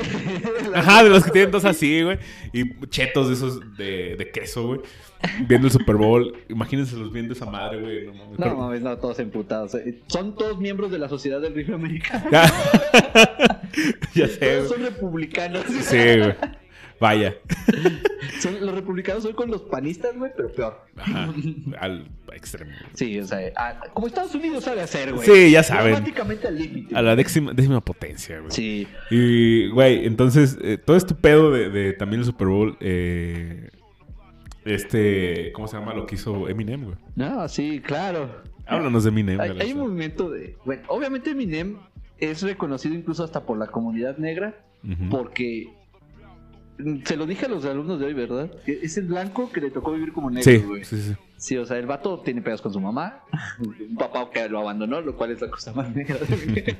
[0.74, 2.18] Ajá, de los que tienen dos así, güey.
[2.52, 4.80] Y chetos de esos de, de queso, güey.
[5.48, 6.34] Viendo el Super Bowl.
[6.48, 8.06] Imagínense los viendo esa madre, güey.
[8.06, 8.30] No mames.
[8.38, 9.74] No Pero- mames, no, todos emputados.
[9.74, 10.00] eh.
[10.06, 12.24] Son todos miembros de la Sociedad del Rifle Americano.
[12.30, 12.48] Ya,
[14.28, 15.64] sé, Todos son republicanos.
[15.82, 16.34] Sí, güey.
[17.00, 17.34] Vaya.
[18.40, 20.80] Son- los republicanos son con los panistas, güey, pero peor.
[20.96, 21.32] Ajá.
[21.80, 22.70] Al extremo.
[22.94, 25.26] Sí, o sea, a- como Estados Unidos sabe hacer, güey.
[25.26, 25.92] Sí, ya saben.
[25.92, 26.96] Dramáticamente al límite.
[26.96, 28.50] A la décima, décima potencia, güey.
[28.50, 28.86] Sí.
[29.10, 33.70] Y, güey, entonces, eh, todo este pedo de, de también el Super Bowl, eh,
[34.64, 36.96] este, ¿cómo se llama lo que hizo Eminem, güey?
[37.16, 38.42] No, sí, claro.
[38.66, 39.40] Háblanos de Eminem.
[39.40, 40.56] Hay, hay un movimiento de.
[40.64, 41.76] Bueno, obviamente Eminem
[42.18, 44.54] es reconocido incluso hasta por la comunidad negra,
[45.10, 45.68] porque.
[46.78, 48.50] mm, Se lo dije a los alumnos de hoy, ¿verdad?
[48.66, 50.84] Es el blanco que le tocó vivir como negro, Sí, güey.
[50.84, 51.14] sí, sí.
[51.36, 53.20] Sí, o sea, el vato tiene pedos con su mamá,
[53.60, 56.76] un papá que lo abandonó, lo cual es la cosa más negra de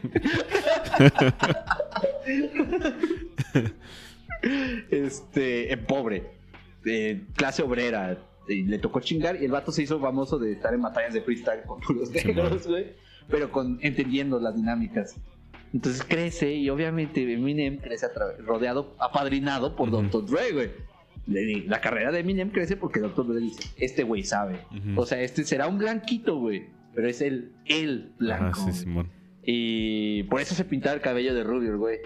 [4.90, 6.30] Este, pobre,
[6.86, 8.18] eh, clase obrera,
[8.48, 11.22] y le tocó chingar y el vato se hizo famoso de estar en batallas de
[11.22, 12.92] freestyle con puros negros, güey.
[13.28, 15.16] Pero con, entendiendo las dinámicas.
[15.72, 18.06] Entonces crece y obviamente Eminem crece
[18.38, 20.02] rodeado, apadrinado por Ujú.
[20.02, 20.26] Dr.
[20.26, 20.70] Dre, güey.
[21.66, 23.26] La carrera de Eminem crece porque Dr.
[23.26, 24.60] Dre dice, este güey sabe.
[24.70, 25.00] Ujú.
[25.00, 26.66] O sea, este será un blanquito, güey.
[26.94, 28.60] Pero es el, el blanco.
[28.60, 28.84] Ajá, sí.
[28.84, 29.08] Simón.
[29.42, 31.98] Y por eso se pintaba el cabello de rubio, güey.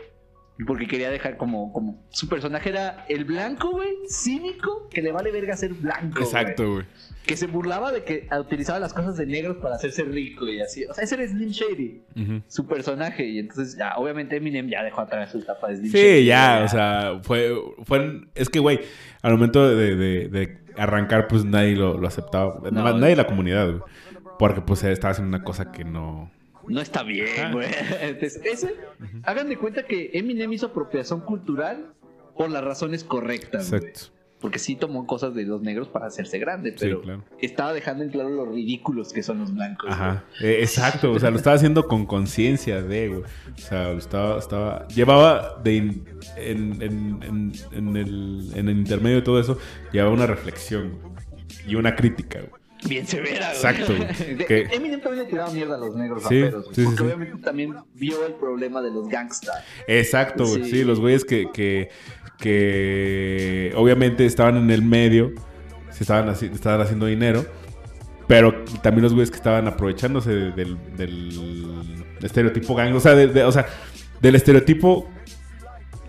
[0.66, 2.02] Porque quería dejar como, como...
[2.10, 6.20] Su personaje era el blanco, güey, cínico, que le vale verga ser blanco.
[6.20, 6.84] Exacto, güey.
[7.24, 10.84] Que se burlaba de que utilizaba las cosas de negros para hacerse rico y así.
[10.86, 12.02] O sea, ese era Slim Shady,
[12.48, 13.24] su personaje.
[13.26, 16.24] Y entonces, ya, obviamente Eminem ya dejó atrás su etapa de Slim Sí, Shady.
[16.24, 17.52] ya, o sea, fue,
[17.84, 18.80] fue, es que, güey,
[19.22, 22.82] al momento de, de- de arrancar, pues nadie lo, lo aceptaba, No.
[22.94, 23.82] Nadie de la comunidad, güey,
[24.38, 26.30] porque pues estaba haciendo una cosa que no...
[26.68, 27.68] No está bien, güey.
[28.00, 28.74] Entonces, ese,
[29.24, 31.92] hagan de cuenta que Eminem hizo apropiación cultural
[32.36, 33.72] por las razones correctas.
[33.72, 34.12] Exacto.
[34.40, 37.24] Porque sí tomó cosas de los negros para hacerse grande, Sí, pero claro.
[37.40, 39.90] estaba dejando en claro lo ridículos que son los blancos.
[39.90, 43.22] Ajá, eh, exacto, o sea, lo estaba haciendo con conciencia de, güey.
[43.22, 46.04] O sea, lo estaba, estaba, llevaba de in-
[46.36, 49.58] en, en- en- en el, en el intermedio de todo eso,
[49.92, 51.12] llevaba una reflexión güey,
[51.66, 52.57] y una crítica, güey.
[52.86, 53.56] Bien severa, güey.
[53.56, 54.34] Exacto, güey.
[54.36, 56.84] De- Que- Eminem también le tiraba mierda a los negros Sí, raperos, güey, sí, sí,
[56.86, 57.04] porque sí.
[57.04, 59.56] obviamente también vio el problema de los gangsters.
[59.86, 60.64] Exacto, güey.
[60.70, 60.84] Sí.
[60.84, 61.88] Los güeyes que, que,
[62.38, 65.32] que obviamente estaban en el medio,
[65.90, 67.44] se estaban, estaban haciendo dinero,
[68.26, 73.28] pero también los güeyes que estaban aprovechándose de- del, del estereotipo gang, o sea, de-
[73.28, 73.66] de- o sea,
[74.20, 75.08] del estereotipo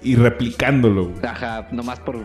[0.03, 1.09] y replicándolo.
[1.09, 1.25] güey.
[1.25, 2.17] Ajá, nomás por...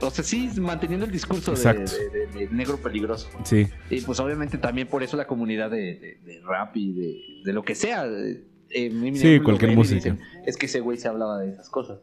[0.00, 3.28] O sea, sí, manteniendo el discurso de, negro peligroso.
[3.44, 7.74] Sí, Y pues obviamente también por eso la comunidad de, rap y de, lo que
[7.74, 8.06] sea.
[8.06, 9.94] eh, Sí, cualquier música.
[9.96, 11.98] dicen, es que ese güey se hablaba de esas cosas.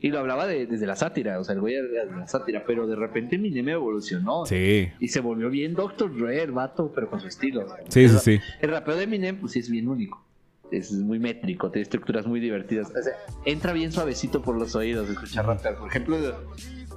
[0.00, 2.64] Y lo hablaba de- desde la sátira, o sea, el güey era de la sátira,
[2.66, 4.44] pero de repente Eminem evolucionó.
[4.44, 6.14] sí, Y se volvió bien Dr.
[6.18, 7.66] Dre, el vato, pero con su estilo.
[7.88, 8.40] sí, el, sí, sí.
[8.60, 10.22] El rapeo de Eminem, pues sí es bien único.
[10.70, 12.88] Es muy métrico, tiene estructuras muy divertidas.
[12.90, 13.14] O sea,
[13.46, 15.78] entra bien suavecito por los oídos escuchar rapear.
[15.78, 16.18] Por ejemplo,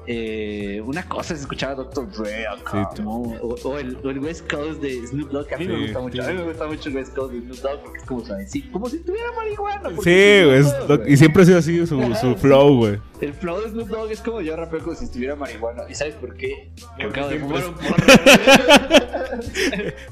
[0.08, 2.12] eh, una cosa es escuchar a Dr.
[2.12, 3.12] Dre acá, Sí, ¿no?
[3.22, 6.00] o, o el, o el West Coast de Snoop Dogg, que a mí me gusta
[6.00, 6.22] mucho.
[6.24, 6.30] sí.
[6.30, 8.72] A mí me gusta mucho el West Coast de Snoop Dogg porque es como suavecito,
[8.72, 9.90] como si tuviera marihuana.
[10.04, 10.74] Sí, es
[11.08, 13.00] y siempre ha sido así su, su flow, güey.
[13.22, 15.84] El flow de Snoop Dogg es como yo rapeo como si estuviera marihuana.
[15.90, 16.72] ¿Y sabes por qué?
[16.82, 17.96] Porque acabo de fumar es- un porro.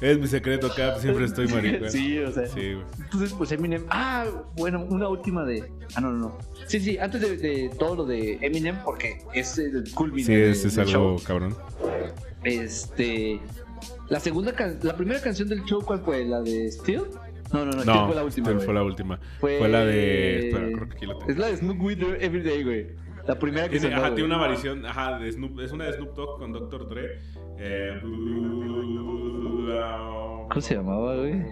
[0.01, 1.89] Es mi secreto acá, siempre estoy marihuana.
[1.89, 2.47] Sí, o sea.
[2.47, 2.85] Sí, güey.
[2.99, 3.85] Entonces, pues Eminem.
[3.89, 5.71] Ah, bueno, una última de.
[5.95, 6.37] Ah, no, no, no.
[6.67, 10.51] Sí, sí, antes de, de todo lo de Eminem, porque es el culmine Sí, de-
[10.51, 11.21] es, algo show.
[11.25, 11.55] cabrón.
[12.43, 13.39] Este.
[14.09, 16.25] La segunda can- la primera canción del show, ¿cuál fue?
[16.25, 17.03] ¿La de Steel?
[17.53, 18.59] No, no, no, No, fue la última.
[18.59, 19.19] Fue la última.
[19.39, 20.49] Fue- Fue la de.
[20.49, 21.31] Espera, creo que aquí la tengo.
[21.31, 22.87] Es la de Snoop You Everyday, güey.
[23.27, 26.15] La primera que sonó, ajá, tiene una variación, ajá, de Snoop, es una de Snoop
[26.15, 26.89] Dogg con Dr.
[26.89, 27.19] Dre.
[27.59, 27.99] Eh,
[30.49, 31.43] ¿Cómo se llamaba, güey?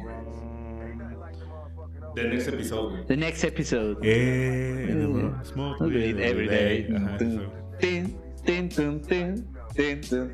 [2.16, 3.06] The Next Episode, güey.
[3.06, 3.98] The Next Episode.
[4.02, 6.88] Eh, no, smoke weed every day.
[6.96, 7.42] Ajá, eso.
[7.80, 9.46] Tin, tin, tin, tin,
[9.76, 10.34] tin, tin,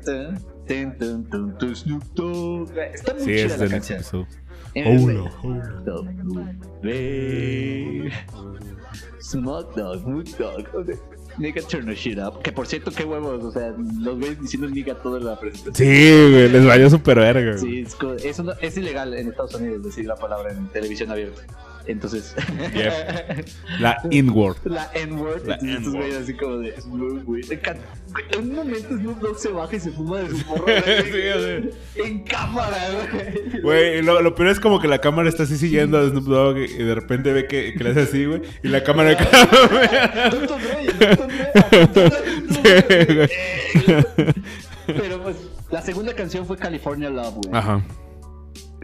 [0.66, 2.70] tin, tin, tin, tin, Snoop Dogg.
[2.78, 3.98] Está muy Sí, chida es la canción.
[3.98, 4.26] Episode.
[4.76, 5.30] Hola.
[9.20, 10.98] Smoke Dog, Smoke Dog.
[11.38, 12.42] Nigga turn the shit up.
[12.42, 13.42] Que por cierto, qué huevos.
[13.42, 15.74] O sea, los ves diciendo nigga toda la presentación.
[15.74, 17.58] Sí, güey, les valió super verga.
[17.58, 17.84] Sí,
[18.24, 21.42] es, es ilegal en Estados Unidos decir la palabra en televisión abierta.
[21.86, 22.34] Entonces.
[22.74, 23.46] Yep.
[23.80, 24.56] La N-word.
[24.64, 25.96] La entonces estos N-word.
[25.96, 27.42] güeyes así como de Snoop, güey.
[28.30, 30.64] En un momento Snoop Dogg se baja y se fuma de su porro.
[30.66, 31.70] Sí.
[32.02, 32.78] En cámara,
[33.12, 33.60] güey.
[33.62, 36.58] Güey, lo, lo peor es como que la cámara está así siguiendo a Snoop Dogg
[36.58, 38.42] y de repente ve que, que le hace así, güey.
[38.62, 39.14] Y la cámara
[39.70, 39.88] güey.
[44.86, 45.36] Pero pues,
[45.70, 47.54] la segunda canción fue California Love, güey.
[47.54, 47.82] Ajá.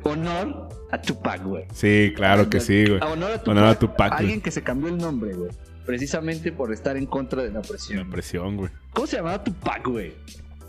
[0.03, 1.65] Honor a Tupac, güey.
[1.73, 3.01] Sí, claro que sí, güey.
[3.01, 3.49] A honor a Tupac.
[3.49, 4.13] Honor a Tupac.
[4.13, 5.51] Alguien que se cambió el nombre, güey.
[5.87, 8.11] Precisamente por estar en contra de la La opresión.
[8.11, 8.71] presión, güey.
[8.93, 10.13] ¿Cómo se llamaba Tupac, güey?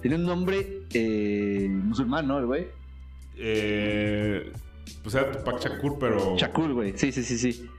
[0.01, 2.67] Tiene un nombre eh, musulmán, ¿no, el güey?
[3.37, 4.51] Eh,
[5.03, 6.37] pues era Tupac Shakur, pero.
[6.37, 6.93] Shakur, güey.
[6.95, 7.69] Sí, sí, sí, sí.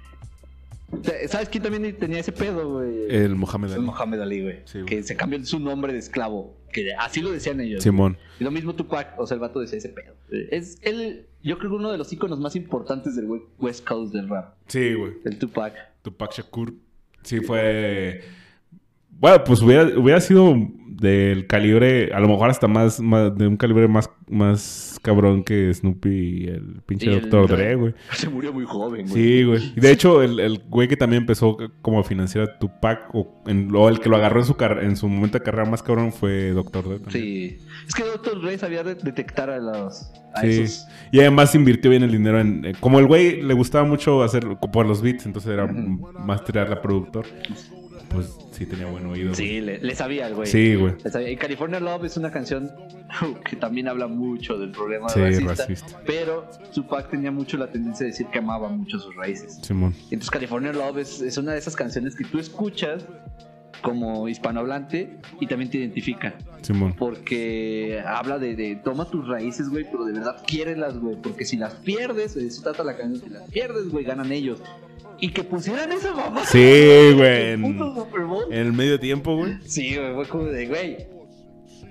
[1.29, 3.07] ¿Sabes quién también tenía ese pedo, güey?
[3.09, 3.81] El Mohamed Ali.
[3.83, 4.59] Mohamed Ali, güey.
[4.67, 4.85] Sí, güey.
[4.87, 6.55] que se cambió su nombre de esclavo.
[6.73, 7.83] Que así lo decían ellos.
[7.83, 8.17] Simón.
[8.41, 10.15] Y lo mismo Tupac, o sea, el vato decía ese pedo.
[10.51, 14.13] Es él, yo creo que uno de los íconos más importantes del we- West Coast
[14.15, 14.55] del rap.
[14.67, 15.13] Sí, güey.
[15.25, 15.75] El Tupac.
[16.03, 16.75] Tupac Shakur.
[17.23, 18.23] Sí, fue.
[19.19, 20.55] Bueno, pues hubiera, hubiera sido
[20.89, 25.73] del calibre, a lo mejor hasta más, más de un calibre más, más cabrón que
[25.75, 26.09] Snoopy
[26.45, 27.49] y el pinche Y el- Dr.
[27.49, 27.95] Dre, güey.
[28.13, 29.13] Se murió muy joven, güey.
[29.13, 29.73] Sí, güey.
[29.77, 33.43] Y de hecho, el, el güey que también empezó como a financiar a Tupac, o,
[33.47, 35.83] en, o el que lo agarró en su, car- en su momento de carrera más
[35.83, 36.85] cabrón fue Dr.
[36.89, 36.99] Dre.
[37.01, 37.11] también.
[37.11, 37.59] Sí.
[37.89, 38.41] Es que Dr.
[38.41, 40.09] Dre sabía de- detectar a los.
[40.37, 40.49] A Sí.
[40.51, 40.87] esos.
[41.11, 42.65] Y además invirtió bien el dinero en...
[42.65, 46.75] eh, como el güey le gustaba mucho hacer por los beats, entonces era más tirarle
[46.75, 47.27] a productor.
[48.13, 49.35] Pues sí tenía buen oído.
[49.35, 50.47] Sí, le, le sabía el güey.
[50.47, 50.95] Sí, güey.
[51.31, 52.71] Y California Love es una canción
[53.45, 56.01] que también habla mucho del problema Sí, racista, racista.
[56.07, 59.59] Pero Tupac tenía mucho la tendencia de decir que amaba mucho sus raíces.
[59.63, 59.95] Simón.
[60.05, 63.05] Entonces California Love es, es una de esas canciones que tú escuchas
[63.83, 66.35] como hispanohablante y también te identifica.
[66.63, 66.95] Simón.
[66.97, 71.17] Porque habla de, de toma tus raíces, güey, pero de verdad quiérelas, güey.
[71.17, 74.63] Porque si las pierdes, de eso trata la canción, si las pierdes, güey, ganan ellos.
[75.21, 76.45] Y que pusieran esa mamá.
[76.47, 77.53] Sí, güey.
[77.53, 77.65] En,
[78.51, 79.59] el medio tiempo, güey.
[79.65, 81.07] Sí, güey, fue como de, güey,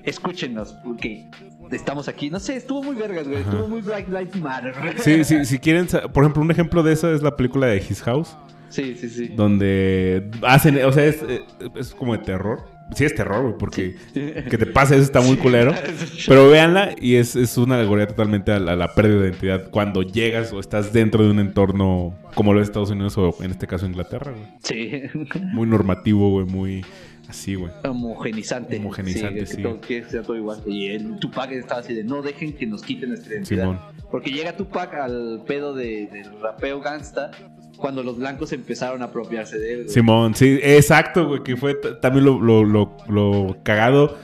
[0.03, 1.29] escúchenos, porque
[1.71, 2.29] estamos aquí.
[2.29, 3.41] No sé, estuvo muy vergas, güey.
[3.41, 3.49] Ajá.
[3.49, 4.75] Estuvo muy Black Lives Matter.
[4.97, 8.01] Sí, sí, si quieren, por ejemplo, un ejemplo de eso es la película de His
[8.01, 8.35] House,
[8.71, 9.27] Sí, sí, sí.
[9.27, 11.41] donde hacen, o sea, es, eh,
[11.75, 12.63] es como de terror.
[12.95, 15.73] Sí, es terror, güey, porque que te pase eso está muy culero.
[16.27, 19.69] Pero véanla y es, es una alegoría totalmente a la, a la pérdida de identidad
[19.69, 23.51] cuando llegas o estás dentro de un entorno como lo es Estados Unidos o en
[23.51, 24.47] este caso Inglaterra, güey.
[24.63, 25.03] Sí.
[25.53, 26.85] Muy normativo, güey, muy
[27.29, 27.71] así, güey.
[27.85, 28.77] Homogenizante.
[28.77, 29.55] Homogenizante, sí.
[29.55, 29.57] sí.
[29.57, 30.61] Que todo, que sea todo igual.
[30.65, 33.63] Y el Tupac estaba así de no dejen que nos quiten nuestra identidad.
[33.63, 33.79] Simón.
[34.11, 37.31] Porque llega Tupac al pedo de, del rapeo gangsta
[37.81, 39.77] cuando los blancos empezaron a apropiarse de él.
[39.83, 39.89] güey.
[39.89, 44.17] Simón, sí, exacto, güey, que fue también lo, lo, lo, lo cagado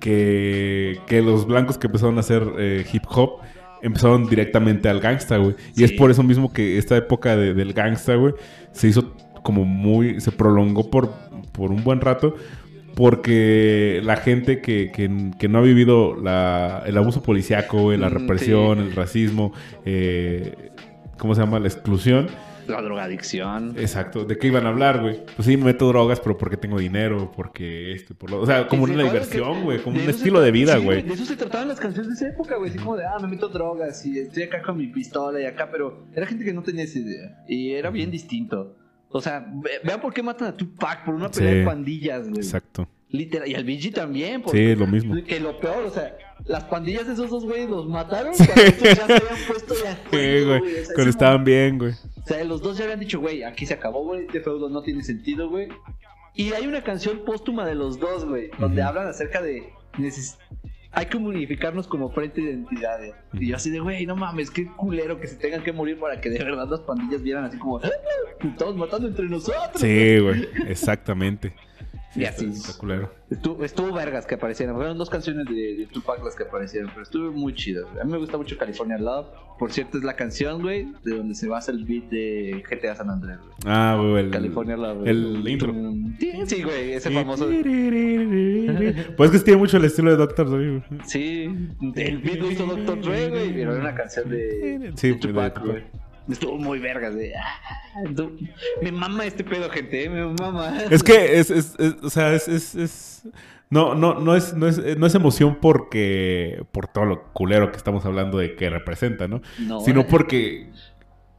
[0.00, 3.40] que, que los blancos que empezaron a hacer eh, hip hop
[3.82, 5.54] empezaron directamente al gangsta, güey.
[5.76, 8.34] Y es por eso mismo que esta época de- del gangsta, güey,
[8.72, 11.12] se hizo como muy, se prolongó por,
[11.52, 12.34] por un buen rato.
[12.94, 18.08] Porque la gente que, que- que no ha vivido la- el abuso policíaco, güey, la
[18.08, 18.84] Mm, represión, sí.
[18.84, 19.52] el racismo,
[19.84, 20.70] eh,
[21.18, 21.60] ¿cómo se llama?
[21.60, 22.28] La exclusión.
[22.68, 23.74] La drogadicción.
[23.78, 25.22] Exacto, ¿de qué iban a hablar, güey?
[25.36, 28.40] Pues sí, me meto drogas, pero porque tengo dinero, porque esto, y por lo...
[28.40, 31.02] O sea, como Sí, una diversión, güey, como un estilo de vida, sí, güey.
[31.02, 32.70] De eso se trataban las canciones de esa época, güey.
[32.70, 35.68] Así como de, ah, me meto drogas y estoy acá con mi pistola y acá,
[35.70, 37.44] pero era gente que no tenía esa idea.
[37.48, 38.76] Y era bien distinto.
[39.08, 41.58] O sea, ve- vean por qué matan a Tupac por una pelea Sí.
[41.58, 42.40] de pandillas, güey.
[42.40, 42.88] Exacto.
[43.16, 43.48] Literal.
[43.48, 44.42] Y al BG también.
[44.42, 45.14] por- Sí, lo mismo.
[45.26, 48.82] Que lo peor, o sea, las pandillas de esos dos güeyes los mataron cuando estos
[48.82, 50.72] ya se habían puesto de Sí, acuerdo, güey.
[50.80, 51.92] O sea, cuando estaban bien, güey.
[51.92, 54.82] o sea, los dos ya habían dicho, güey, aquí se acabó, güey, este feudo no
[54.82, 55.68] tiene sentido, güey.
[56.34, 59.70] Y hay una canción póstuma de los dos, güey, donde hablan acerca de...
[60.92, 63.14] Hay que unificarnos como frente de identidades.
[63.34, 66.20] Y yo así de, güey, no mames, qué culero que se tengan que morir para
[66.20, 67.78] que de verdad las pandillas vieran así como...
[67.84, 67.90] "Ah,
[68.42, 69.72] Estamos matando entre nosotros.
[69.80, 71.54] Sí, güey, exactamente.
[72.16, 72.50] Sí, Y así.
[73.30, 74.76] Estuvo, estuvo vergas que aparecieron.
[74.76, 77.88] Fueron dos canciones de, de Tupac las que aparecieron, pero estuvo muy chido.
[78.00, 79.26] A mí me gusta mucho California Love.
[79.58, 83.08] Por cierto, es la canción, güey, de donde se basa el beat de GTA San
[83.10, 83.50] Andrés, güey.
[83.64, 84.30] Ah, güey, el...
[84.30, 85.06] California Love.
[85.06, 85.74] el intro.
[86.46, 87.48] Sí, güey, ese famoso.
[89.16, 90.82] Pues es que tiene mucho el estilo de Doctor Dre, güey.
[91.04, 91.44] Sí,
[91.96, 93.00] el beat lo hizo Dr.
[93.02, 95.64] Dre, güey, pero era una canción de, Sí, de Tupac.
[95.64, 95.84] güey.
[96.28, 97.32] Estuvo muy vergas, de.
[98.14, 98.36] tú-
[98.82, 100.82] Me mama este pedo, gente, eh, me mama.
[100.90, 103.28] Es que es, es, es- o sea, es, es,
[103.70, 107.76] no, no, no es, no es, no es emoción porque, por todo lo culero que
[107.78, 109.40] estamos hablando de que representa, ¿no?
[109.58, 110.70] No, Sino eh, porque,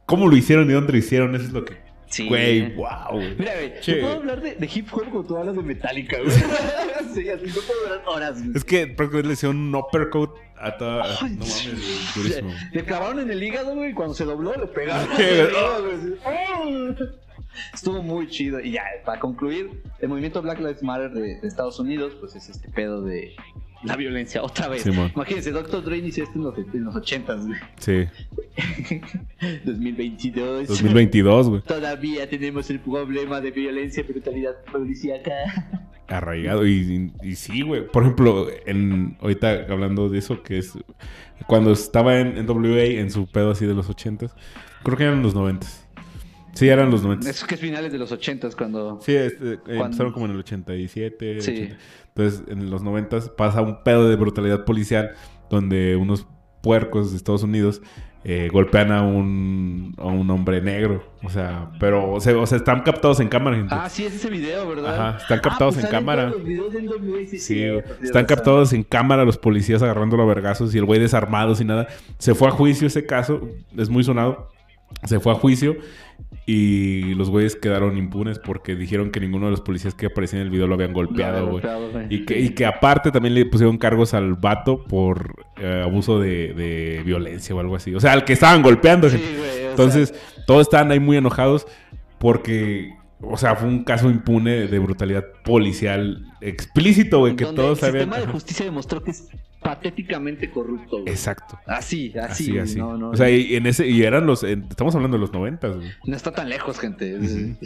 [0.06, 1.76] cómo lo hicieron y dónde lo hicieron, eso es lo que,
[2.08, 2.28] Sí.
[2.28, 3.20] güey, wow.
[3.38, 6.30] Mira, güey, yo puedo hablar de, de hip hop como tú hablas de Metallica, güey.
[7.14, 8.56] sí, así no puedo hablar horas, güey.
[8.56, 12.52] Es que prácticamente le hicieron un uppercut a toda, no mames, durísimo.
[12.72, 15.08] Le clavaron en el hígado, güey, y cuando se dobló le pegaron.
[15.16, 17.04] Sí, así.
[17.74, 18.60] Estuvo muy chido.
[18.60, 22.48] Y ya, para concluir, el movimiento Black Lives Matter de, de Estados Unidos, pues es
[22.48, 23.34] este pedo de
[23.84, 24.82] la violencia otra vez.
[24.82, 25.12] Simón.
[25.14, 25.84] Imagínense, Dr.
[25.84, 27.60] Dre inició esto en los, en los 80s, güey.
[27.78, 28.08] Sí,
[29.64, 30.68] 2022.
[30.68, 31.62] 2022, güey.
[31.62, 35.32] Todavía tenemos el problema de violencia y brutalidad policíaca.
[36.08, 36.66] Arraigado.
[36.66, 37.86] Y, y, y sí, güey.
[37.86, 40.76] Por ejemplo, en, ahorita hablando de eso, que es
[41.46, 44.32] cuando estaba en, en WA, en su pedo así de los 80s,
[44.82, 45.84] creo que eran los 90s.
[46.54, 47.28] Sí, eran los 90s.
[47.28, 48.98] Es que es finales de los 80s cuando...
[49.00, 51.40] Sí, este, empezaron como en el 87.
[51.40, 51.50] Sí.
[51.52, 51.76] 80.
[52.08, 55.12] Entonces, en los 90 pasa un pedo de brutalidad policial
[55.50, 56.26] donde unos
[56.60, 57.80] puercos de Estados Unidos
[58.30, 61.02] eh, golpean a un, a un hombre negro.
[61.24, 63.74] O sea, pero, o sea, o sea, están captados en cámara, gente.
[63.74, 64.94] Ah, sí, es ese video, ¿verdad?
[64.94, 66.34] Ajá, están captados pues en cámara.
[67.38, 71.54] sí, tienes están captados en cámara los policías agarrándolo a vergazos y el güey desarmado
[71.54, 71.88] sin nada.
[72.18, 74.50] Se fue a juicio ese caso, es muy sonado.
[75.04, 75.78] Se fue a juicio
[76.50, 80.46] Y los güeyes quedaron impunes porque dijeron que ninguno de los policías que aparecían en
[80.46, 81.62] el video lo habían golpeado, güey.
[82.08, 86.54] Y que, y que aparte también le pusieron cargos al vato por eh, abuso de,
[86.54, 87.94] de violencia o algo así.
[87.94, 89.10] O sea, al que estaban golpeando.
[89.10, 90.14] Sí, güey, o Entonces,
[90.46, 91.66] todos estaban ahí muy enojados
[92.18, 97.82] porque, o sea, fue un caso impune de brutalidad policial explícito, güey, que donde todos
[97.82, 98.04] el sabían.
[98.04, 99.28] sistema de justicia demostró que es
[99.60, 101.08] patéticamente corrupto, güey.
[101.12, 101.58] Exacto.
[101.66, 102.78] Así, así, Así, así.
[102.78, 104.42] No, no, o sea, y, en ese, y eran los.
[104.44, 105.88] en- estamos hablando de los noventas, güey.
[106.06, 107.16] no está tan lejos, gente.
[107.18, 107.56] Ujú.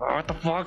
[0.00, 0.66] What the fuck.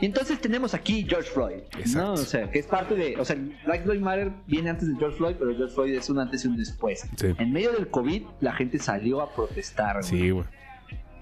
[0.00, 1.58] Y entonces tenemos aquí George Floyd.
[1.78, 1.98] Exacto.
[2.08, 2.12] ¿no?
[2.14, 3.16] O sea, que es parte de.
[3.16, 6.18] O sea, Black Lives Matter viene antes de George Floyd, pero George Floyd es un
[6.18, 7.08] antes y un después.
[7.16, 7.28] Sí.
[7.38, 10.02] En medio del COVID, la gente salió a protestar.
[10.02, 10.46] Sí, güey.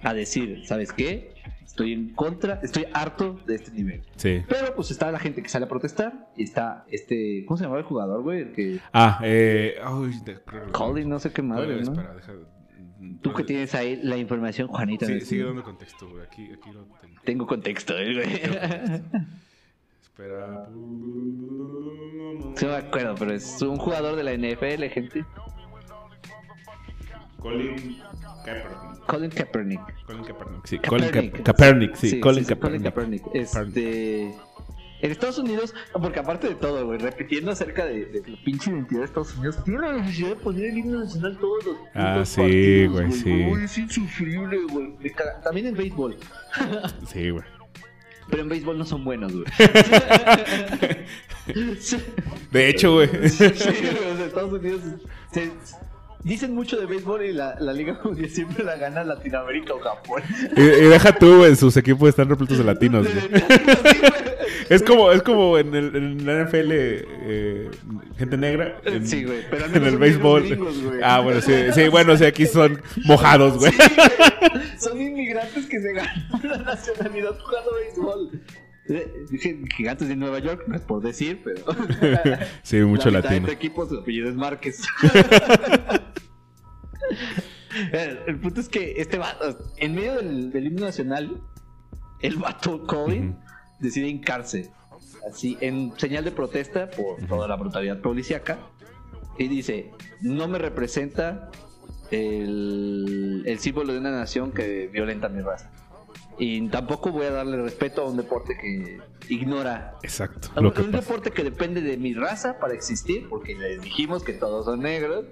[0.02, 1.32] A decir, ¿sabes qué?
[1.72, 4.02] Estoy en contra, estoy harto de este nivel.
[4.16, 4.42] Sí.
[4.46, 7.46] Pero pues está la gente que sale a protestar y está este.
[7.46, 8.40] ¿Cómo se llamaba el jugador, güey?
[8.42, 8.78] El que.
[8.92, 9.76] Ah, eh.
[9.82, 10.38] ay, de-
[10.70, 11.92] Colin, no sé qué madre, Eh, ¿no?
[11.92, 12.32] Espera, deja.
[13.22, 15.06] Tú que tienes ahí la información, Juanita.
[15.06, 16.22] Sí, sigue dando contexto, güey.
[16.24, 17.20] Aquí, aquí lo tengo.
[17.24, 18.28] Tengo contexto, eh, güey.
[20.02, 20.68] Espera.
[22.56, 25.24] Sí, me acuerdo, pero es un jugador de la NFL, gente.
[27.42, 27.98] Colin
[28.44, 29.06] Kaepernick.
[29.06, 29.80] Colin Kaepernick.
[30.06, 30.66] Colin Kaepernick.
[30.66, 31.42] Sí, Colin Kaepernick.
[31.42, 31.96] Ka- Kaepernick.
[31.96, 32.82] Sí, Sí, Colin sí, sí, Kaepernick.
[32.82, 33.22] Kaepernick.
[33.34, 34.34] Este.
[35.04, 39.00] En Estados Unidos, porque aparte de todo, güey, repitiendo acerca de, de la pinche identidad
[39.00, 42.40] de Estados Unidos, tiene la necesidad de poner el himno nacional todos los Ah, sí,
[42.40, 43.46] partidos, güey, sí.
[43.52, 44.94] Uy, es insufrible, güey.
[45.42, 46.16] También en béisbol.
[47.08, 47.42] Sí, güey.
[48.30, 49.44] Pero en béisbol no son buenos, güey.
[52.52, 53.08] De hecho, güey.
[53.28, 54.80] sí, güey, o sea, Estados Unidos.
[55.32, 55.50] se-
[56.24, 60.22] dicen mucho de béisbol y la, la Liga Mundial siempre la gana Latinoamérica o Japón.
[60.56, 63.42] Y, y deja tú, güey, sus equipos están repletos de latinos, güey.
[64.68, 67.70] Es como, es como en, el, en la NFL, eh,
[68.16, 68.80] gente negra.
[68.84, 70.42] En, Sí, güey, pero al en el son béisbol.
[70.44, 71.00] gringos, güey.
[71.02, 73.72] ah, bueno, sí, sí, bueno, sí, aquí son mojados, güey.
[74.78, 78.30] Son inmigrantes que se ganan la nacionalidad jugando béisbol.
[78.88, 81.64] Eh, Dije gigantes de Nueva York, no es por decir, pero.
[82.62, 83.46] Sí, mucho La latino.
[83.46, 84.82] De tu equipo, su apellido es Márquez.
[87.92, 91.40] el, el punto es que este vato, en medio del, del himno nacional,
[92.20, 93.36] el vato Colin
[93.80, 94.70] decide hincarse.
[95.30, 98.58] Así, en señal de protesta por toda la brutalidad policíaca.
[99.38, 101.50] Y dice: No me representa
[102.10, 105.70] el, el símbolo de una nación que violenta mi raza.
[106.38, 110.48] Y tampoco voy a darle respeto a un deporte que ignora Exacto.
[110.54, 113.82] a Lo un que un deporte que depende de mi raza para existir, porque les
[113.82, 115.26] dijimos que todos son negros,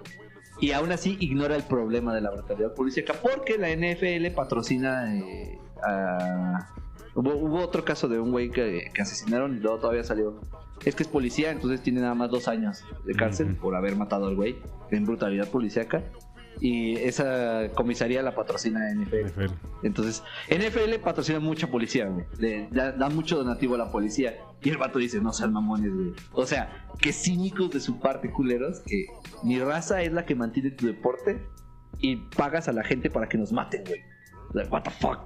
[0.59, 5.59] y aún así ignora el problema de la brutalidad policíaca, porque la NFL patrocina eh,
[5.83, 6.69] a...
[7.13, 10.39] Hubo, hubo otro caso de un güey que, que asesinaron y luego todavía salió.
[10.85, 14.27] Es que es policía, entonces tiene nada más dos años de cárcel por haber matado
[14.27, 14.55] al güey
[14.91, 16.03] en brutalidad policíaca.
[16.59, 19.25] Y esa comisaría la patrocina NFL.
[19.27, 19.53] NFL.
[19.83, 22.25] Entonces, NFL patrocina mucha policía, güey.
[22.37, 24.35] Le da, da mucho donativo a la policía.
[24.61, 26.13] Y el vato dice, no sean mamones, güey.
[26.33, 29.05] O sea, qué cínicos de su parte, culeros, que
[29.43, 31.41] mi raza es la que mantiene tu deporte
[31.99, 34.01] y pagas a la gente para que nos maten, güey.
[34.53, 35.19] Like, what the fuck.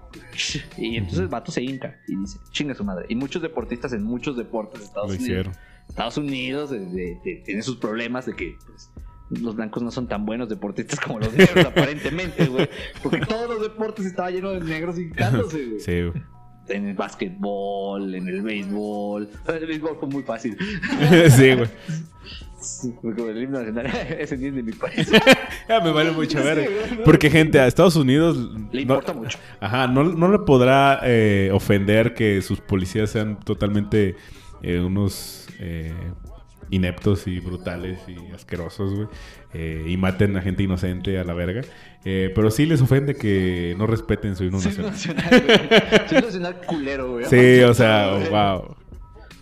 [0.77, 3.07] Y entonces el vato se hinca y dice, chinga su madre.
[3.09, 5.53] Y muchos deportistas en muchos deportes de Estados Lo Unidos hicieron.
[5.89, 8.91] Estados Unidos de- de- de- tiene sus problemas de que pues,
[9.29, 12.69] los blancos no son tan buenos deportistas como los negros, aparentemente, güey.
[13.01, 15.79] Porque todos los deportes estaban llenos de negros hincándose, güey.
[15.79, 16.23] Sí, güey.
[16.67, 19.29] En el básquetbol, en el béisbol.
[19.47, 20.57] El béisbol fue muy fácil.
[21.29, 21.69] sí, güey.
[23.01, 23.85] Porque el himno nacional
[24.19, 25.11] es de mi país.
[25.69, 26.69] Ya me vale mucho Sí, ver.
[27.03, 28.37] Porque, gente, a Estados Unidos.
[28.71, 29.37] Le no- importa mucho.
[29.59, 34.15] Ajá, no, no le podrá eh, ofender que sus policías sean totalmente
[34.63, 35.93] eh, unos eh,
[36.69, 39.07] ineptos y brutales y asquerosos, güey.
[39.53, 41.61] eh, y maten a gente inocente a la verga.
[42.03, 44.91] Eh, pero sí les ofende que no respeten su himno Soy nacional.
[44.91, 47.25] nacional, nacional culero, güey.
[47.25, 48.75] Sí, o sea, wow.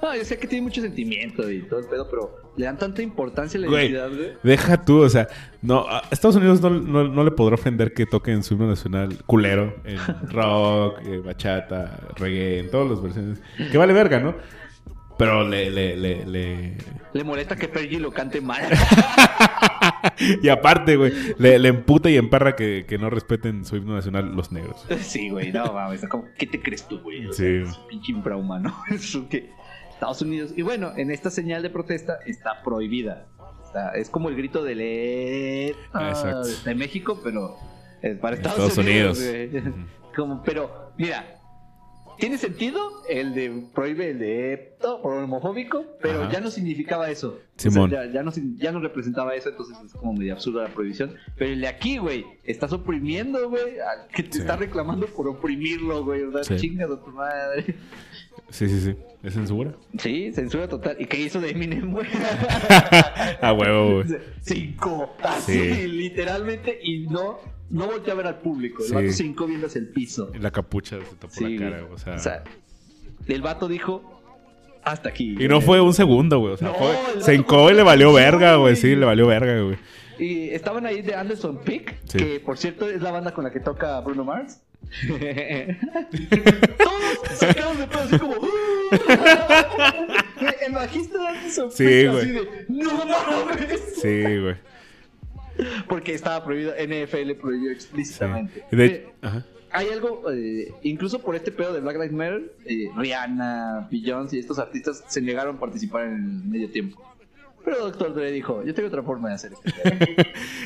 [0.02, 3.02] No, yo sé que tiene mucho sentimiento y todo el pedo, pero le dan tanta
[3.02, 3.86] importancia a la Güey.
[3.92, 4.34] identidad, güey.
[4.44, 5.30] Deja tú, o sea,
[5.62, 9.18] no, a Estados Unidos no, no- no le podrá ofender que toquen su himno nacional
[9.26, 9.98] culero en
[10.30, 13.40] rock, eh, bachata, reggae, en todas las versiones.
[13.72, 14.36] Que vale verga, ¿no?
[15.18, 16.74] Pero le, le, le, le...
[17.14, 18.64] Le molesta que Fergie lo cante mal.
[20.42, 24.34] Y aparte, güey, le, le emputa y emparra que, que no respeten su himno nacional
[24.36, 24.86] los negros.
[25.02, 26.06] Sí, güey, no mames.
[26.08, 27.26] como, ¿Qué te crees tú, güey?
[27.28, 27.44] O Sí.
[27.44, 28.76] sea, es un pinche infrahumano.
[29.30, 29.50] Que
[29.92, 30.54] Estados Unidos.
[30.56, 33.28] Y bueno, en esta señal de protesta está prohibida.
[33.66, 35.76] Está- es como el grito de le
[36.66, 37.56] de México, pero
[38.02, 39.20] es para Estados, Estados Unidos.
[39.20, 39.74] Unidos.
[40.16, 41.26] como, pero, mira,
[42.18, 46.32] tiene sentido el de prohíbe el de por homofóbico, pero Ajá.
[46.32, 47.40] ya no significaba eso.
[47.58, 47.88] Simón.
[47.88, 50.74] O sea, ya, ya no, ya no representaba eso, entonces es como medio absurda la
[50.74, 51.16] prohibición.
[51.38, 54.40] Pero el de aquí, güey, estás oprimiendo, güey, al que te Sí.
[54.40, 56.24] está reclamando por oprimirlo, güey.
[56.24, 56.56] O sea, Sí.
[56.70, 57.76] chingas a tu madre.
[58.50, 58.96] Sí, sí, sí.
[59.24, 59.72] ¿Es censura?
[60.00, 60.98] Sí, censura total.
[61.00, 62.06] ¿Y qué hizo de Eminem, güey?
[63.42, 64.08] A huevo, güey.
[64.42, 65.88] Cinco, así, Sí.
[65.88, 68.84] literalmente, y no, no volteó a ver al público.
[68.86, 70.32] El vato cinco viendo hacia el piso.
[70.40, 71.94] La capucha se tapó Sí, la cara, güey.
[71.94, 72.16] o sea.
[72.16, 72.44] O sea,
[73.28, 74.22] el vato dijo,
[74.84, 75.36] hasta aquí.
[75.40, 76.54] y no fue un segundo, güey.
[76.54, 78.76] O sea, No, fue- se hincó y le valió verga, güey.
[78.76, 79.78] Sí, le valió verga, güey.
[80.20, 82.18] Y estaban ahí de Anderson Peak, Sí.
[82.20, 84.62] que por cierto es la banda con la que toca Bruno Mars.
[86.78, 88.36] Todos sacados de pedo así como.
[90.66, 92.66] El bajista de Anderson Sí, así de.
[92.70, 93.82] ¡No mames!
[94.02, 94.56] Sí, güey.
[95.88, 98.64] Porque estaba prohibido, NFL prohibió explícitamente.
[98.70, 98.76] Sí.
[98.76, 99.46] De- Eh, Ajá.
[99.72, 104.40] hay algo, eh, incluso por este pedo de Black Lives Matter, eh, Rihanna, Beyoncé y
[104.40, 107.02] estos artistas se negaron a participar en el medio tiempo.
[107.66, 108.14] Pero Dr.
[108.14, 109.82] Dre dijo, yo tengo otra forma de hacer esto.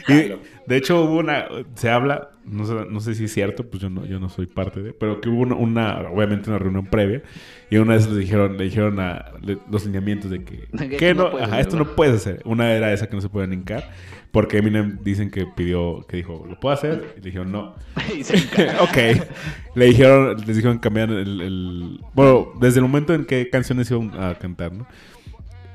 [0.67, 1.45] De hecho hubo una,
[1.75, 4.45] se habla, no sé, no sé si es cierto, pues yo no, yo no soy
[4.47, 7.21] parte de, pero que hubo una, una- obviamente una reunión previa
[7.69, 11.27] y una vez le dijeron, le dijeron a le- los lineamientos de que, esto no
[11.37, 11.85] ajá, hacer, esto ¿no?
[11.95, 12.41] puedes hacer.
[12.45, 13.89] Una era esa que no se pueden hincar,
[14.31, 17.13] porque Eminem dicen que pidió, que dijo, ¿lo puedo hacer?
[17.17, 17.75] Y le dijeron, no.
[18.17, 18.35] y se
[18.81, 19.23] ok.
[19.75, 24.11] Le dijeron, les dijeron cambiar el, el- Bueno, desde el momento en que canciones iban
[24.21, 24.87] a cantar, ¿no?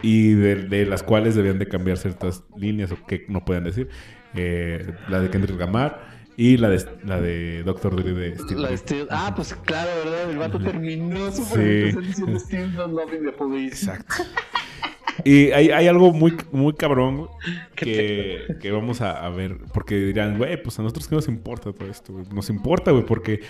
[0.03, 3.89] Y de, de las cuales debían de cambiar ciertas líneas o que no pueden decir.
[4.35, 7.95] Eh, la de Kendrick Lamar y la de, la de Dr.
[7.95, 8.77] Dre de Steve La de.
[8.79, 10.31] Steve- ah, pues claro, ¿verdad?
[10.31, 11.93] El vato terminó su Sí.
[12.01, 13.85] diciendo Still not loving the police.
[13.85, 14.25] Exacto.
[15.25, 17.29] Y hay, hay algo muy, muy cabrón
[17.77, 19.59] que, que vamos a, a ver.
[19.75, 22.13] Porque dirán, güey, pues a nosotros qué nos importa todo esto.
[22.15, 22.25] güey?
[22.33, 23.41] Nos importa, güey, porque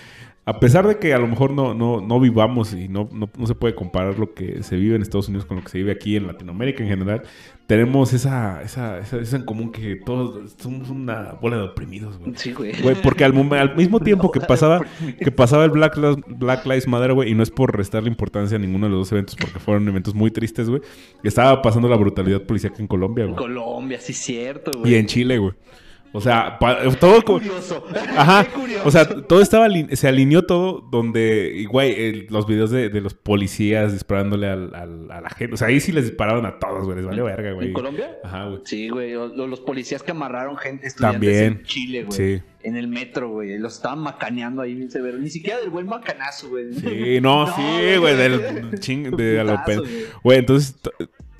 [0.44, 3.46] a pesar de que a lo mejor no, no, no vivamos y no, no, no
[3.46, 5.92] se puede comparar lo que se vive en Estados Unidos con lo que se vive
[5.92, 7.22] aquí en Latinoamérica en general,
[7.68, 12.32] tenemos esa, esa, esa, esa en común que todos somos una bola de oprimidos, güey.
[12.34, 12.72] Sí, güey.
[12.82, 13.32] Güey, porque al,
[13.76, 14.80] mismo tiempo que pasaba
[15.18, 18.56] que pasaba el Black, Lives- Black Lives Matter, güey, y no es por restarle importancia
[18.56, 20.82] a ninguno de los dos eventos porque fueron eventos muy tristes, güey.
[21.22, 23.36] Estaba pasando la brutalidad policíaca en Colombia, güey.
[23.36, 24.92] Colombia, sí, cierto, güey.
[24.92, 25.52] Y en Chile, güey.
[26.14, 26.58] O sea,
[27.00, 27.86] todo Curioso.
[28.16, 28.44] Ajá.
[28.44, 28.82] Qué curioso.
[28.88, 33.14] O sea, todo estaba se alineó todo donde, güey, el- los videos de, de los
[33.14, 35.54] policías disparándole al- al- a la gente.
[35.54, 36.96] O sea, ahí sí les dispararon a todos, güey.
[36.96, 37.68] Les valió verga, güey.
[37.68, 38.18] ¿En Colombia?
[38.24, 38.60] Ajá, güey.
[38.64, 39.12] Sí, güey.
[39.12, 41.44] Los policías que amarraron gente, estudiantes También.
[41.60, 42.12] en Chile, güey.
[42.38, 42.42] Sí.
[42.64, 43.58] En el metro, güey.
[43.58, 45.18] Los estaban macaneando ahí bien severo.
[45.18, 46.72] Ni siquiera del buen macanazo, güey.
[46.74, 49.64] Sí, no, sí, güey, del ching, de a
[50.22, 50.38] güey.
[50.38, 50.76] Entonces,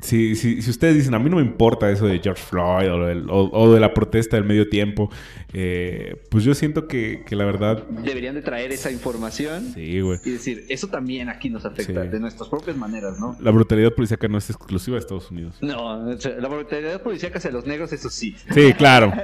[0.03, 3.07] si, si, si ustedes dicen, a mí no me importa eso de George Floyd o,
[3.07, 5.11] del- o- o de la protesta del medio tiempo,
[5.55, 10.19] eh, pues yo siento que, que la verdad, Deberían de traer esa información sí, güey.
[10.25, 12.09] y decir, eso también aquí nos afecta Sí.
[12.09, 13.37] de nuestras propias maneras, ¿no?
[13.41, 15.57] La brutalidad policíaca no es exclusiva de Estados Unidos.
[15.61, 18.35] No, la brutalidad policíaca hacia los negros, eso sí.
[18.53, 19.13] Sí, claro.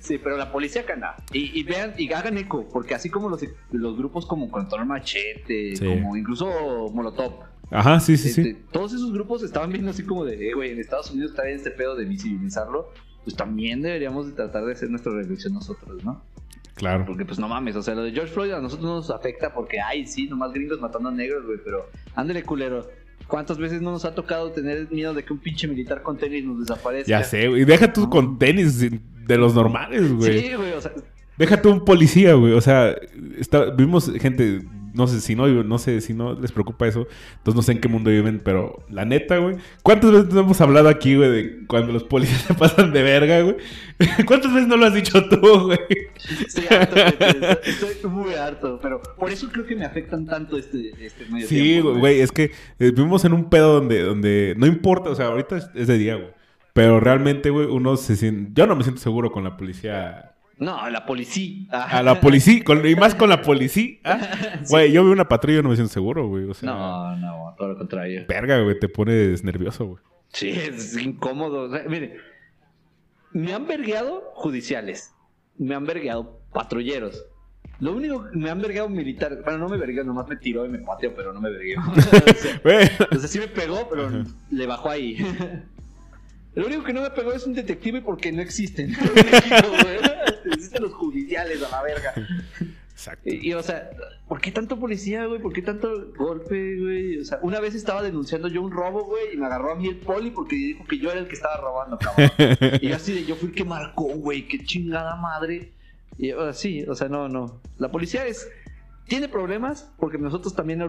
[0.00, 1.06] Sí, pero la policía no.
[1.32, 3.42] Y, y vean, y hagan eco, porque así como los,
[3.72, 5.84] los grupos como Control Machete, Sí.
[5.86, 6.46] como incluso
[6.92, 7.32] Molotov,
[7.70, 8.56] Ajá, sí, sí, este, sí.
[8.70, 11.56] todos esos grupos estaban viendo así como de, eh, güey, en Estados Unidos está bien
[11.56, 12.92] este pedo de visibilizarlo,
[13.24, 16.22] pues también deberíamos de tratar de hacer nuestra reflexión nosotros, ¿no?
[16.74, 17.04] Claro.
[17.06, 19.54] Porque pues no mames, o sea, lo de George Floyd a nosotros no nos afecta
[19.54, 22.88] porque, ay, sí, nomás gringos matando a negros, güey, pero ándale culero.
[23.28, 26.44] ¿Cuántas veces no nos ha tocado tener miedo de que un pinche militar con tenis
[26.44, 27.08] nos desaparezca?
[27.08, 27.64] Ya sé, güey.
[27.64, 30.40] Deja tú con tenis de los normales, güey.
[30.40, 30.92] Sí, güey, o sea,
[31.36, 32.52] Deja tú un policía, güey.
[32.52, 32.94] O sea,
[33.38, 34.62] está, vimos gente,
[34.94, 37.06] no sé si no, no sé si no les preocupa eso.
[37.38, 39.56] Entonces no sé en qué mundo viven, pero la neta, güey.
[39.82, 43.56] ¿Cuántas veces hemos hablado aquí, güey, de cuando los policías se pasan de verga, güey?
[44.26, 45.78] ¿Cuántas veces no lo has dicho tú, güey?
[46.46, 50.92] estoy harto, güey, estoy muy harto, pero por eso creo que me afectan tanto este,
[51.04, 52.20] este medio Sí, tiempo, güey, güey.
[52.20, 55.70] Es que eh, vivimos en un pedo donde, donde no importa, o sea, ahorita es,
[55.74, 56.30] es de día, güey.
[56.72, 58.50] Pero realmente, güey, uno se siente...
[58.54, 61.66] Yo no me siento seguro con la policía No, la policía.
[61.70, 63.96] A la policía, con- y más con la policía.
[64.04, 64.18] ¿ah?
[64.68, 66.44] Güey, yo veo una patrulla y no me siento seguro, güey.
[66.44, 68.24] O sea, No, no, todo lo contrario.
[68.28, 70.02] verga, güey, te pones nervioso, güey.
[70.28, 71.62] Sí, es incómodo.
[71.62, 72.16] O sea, mire,
[73.32, 75.12] me han vergueado judiciales.
[75.58, 77.24] Me han vergueado patrulleros.
[77.80, 79.38] Lo único que me han vergueado militares.
[79.44, 81.80] Bueno, no me vergueó, nomás me tiró y me pateó, pero no me vergueó.
[81.90, 84.08] o, sea, o sea, sí me pegó, pero
[84.50, 85.16] le bajó ahí.
[86.54, 88.94] Lo único que no me pegó es un detective porque no existen.
[88.94, 90.13] güey.
[90.54, 92.14] Existen los judiciales a la verga.
[92.92, 93.28] Exacto.
[93.28, 93.90] Y, y, o sea,
[94.28, 95.40] ¿por qué tanto policía, güey?
[95.40, 97.18] ¿Por qué tanto golpe, güey?
[97.18, 99.88] O sea, una vez estaba denunciando yo un robo, güey, y me agarró a mí
[99.88, 102.30] el poli porque dijo que yo era el que estaba robando, cabrón.
[102.80, 105.72] y yo así de, yo fui el que marcó, güey, qué chingada madre.
[106.16, 107.60] Y o sea, sí, o sea, no, no.
[107.78, 108.48] La policía es
[109.06, 110.82] tiene problemas porque nosotros también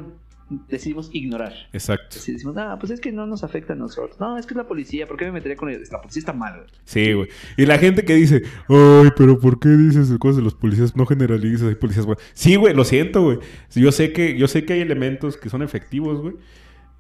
[0.50, 1.54] decidimos ignorar.
[1.74, 2.16] Exacto.
[2.16, 4.20] Decimos, ah, pues es que no nos afecta a nosotros.
[4.20, 5.92] No, es que es la policía, ¿por qué me metería con ellos?
[5.92, 6.68] La policía está mal, güey.
[6.84, 7.30] Sí, güey.
[7.58, 10.96] Y la gente que dice, ay, pero ¿por qué dices cosas de los policías?
[10.96, 12.18] No generalizas, hay policías, güey.
[12.34, 13.40] Sí, güey, lo siento, güey.
[13.74, 16.36] Yo sé que, yo sé que hay elementos que son efectivos, güey.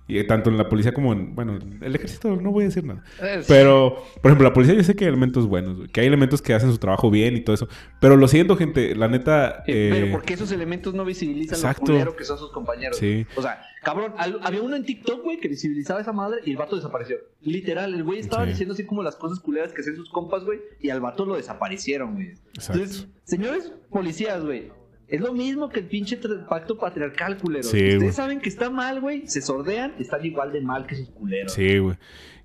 [0.08, 2.84] Y eh, tanto en la policía como en, bueno, el ejército no voy a decir
[2.84, 3.03] nada.
[3.24, 5.89] Es- Pero, por ejemplo, la policía yo sé que hay elementos buenos.
[5.91, 7.68] Que hay elementos que hacen su trabajo bien y todo eso.
[7.99, 9.64] Pero lo siento, gente, la neta...
[9.68, 11.82] Eh, eh, pero porque esos elementos no visibilizan exacto.
[11.82, 12.97] lo culero que son sus compañeros.
[12.97, 13.26] Sí.
[13.36, 16.51] O sea, cabrón, al- había uno en TikTok, güey, que visibilizaba a esa madre y
[16.51, 17.18] el vato desapareció.
[17.41, 18.49] Literal, el güey estaba Sí.
[18.51, 21.36] diciendo así como las cosas culeras que hacen sus compas, güey, y al vato lo
[21.36, 22.34] desaparecieron, güey.
[22.60, 24.72] Entonces, señores policías, güey,
[25.08, 26.18] es lo mismo que el pinche
[26.49, 27.64] pacto patriarcal, culero.
[27.64, 31.10] Sí, Ustedes saben que está mal, güey, se sordean, están igual de mal que sus
[31.10, 31.51] culeros.
[31.53, 31.95] Sí, güey.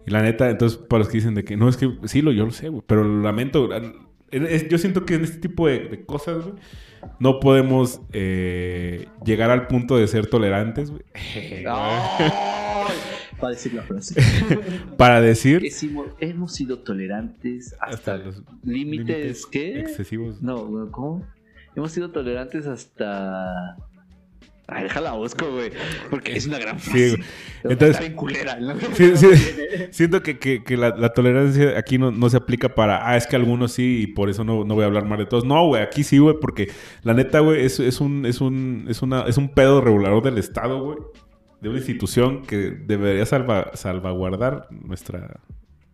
[0.06, 2.32] Y la neta, entonces, para los que dicen de que no, es que sí, lo,
[2.32, 2.82] yo lo sé, güey.
[2.86, 3.68] Pero lo lamento.
[4.30, 6.54] Es- yo siento que en este tipo de, de cosas, güey,
[7.18, 11.02] no podemos eh, llegar al punto de ser tolerantes, güey.
[11.66, 12.30] ¡Ay!
[13.42, 14.14] Va a decir la frase.
[14.98, 19.80] Para decir Que sí, hemos sido tolerantes hasta, hasta los límites, ¿qué?
[19.80, 20.42] excesivos.
[20.42, 21.26] No, güey, ¿cómo?
[21.76, 23.76] Hemos sido tolerantes hasta.
[24.72, 25.72] Ay, déjala busco, güey.
[26.10, 27.08] Porque es una gran Sí, frase.
[27.10, 27.22] güey.
[27.56, 28.56] Está Entonces- bien culera.
[28.60, 28.74] ¿no?
[28.94, 29.26] Sí, sí.
[29.90, 33.26] Siento que, que- que la, la tolerancia aquí no, no se aplica para, ah, es
[33.26, 35.44] que algunos sí y por eso no, no voy a hablar mal de todos.
[35.44, 36.68] No, güey, aquí sí, güey, porque
[37.02, 40.38] la neta, güey, es, es, un, es, un, es, una, es un pedo regulador del
[40.38, 40.98] Estado, güey,
[41.60, 45.40] de una institución que debería salva, salvaguardar nuestra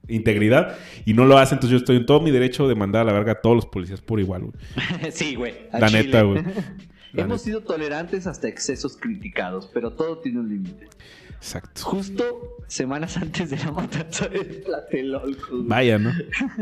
[0.08, 3.04] integridad y no lo hace, entonces yo estoy en todo mi derecho de mandar a
[3.04, 4.54] la verga a todos los policías por igual, güey.
[5.12, 5.54] sí, güey.
[5.72, 6.04] a La Chile.
[6.04, 6.42] neta, güey.
[7.12, 7.44] La Hemos neta.
[7.44, 10.88] sido tolerantes hasta excesos criticados, pero todo tiene un límite.
[11.36, 11.80] Exacto.
[11.82, 15.46] Justo semanas antes de la matanza de Tlatelolco.
[15.56, 15.62] güey.
[15.68, 16.12] Vaya, ¿no?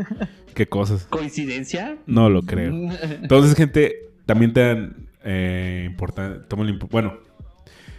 [0.53, 1.05] Qué cosas.
[1.09, 1.97] ¿Coincidencia?
[2.05, 2.71] No lo creo.
[3.21, 6.39] Entonces, gente, también te dan eh, importante.
[6.47, 7.17] tomen impo- Bueno,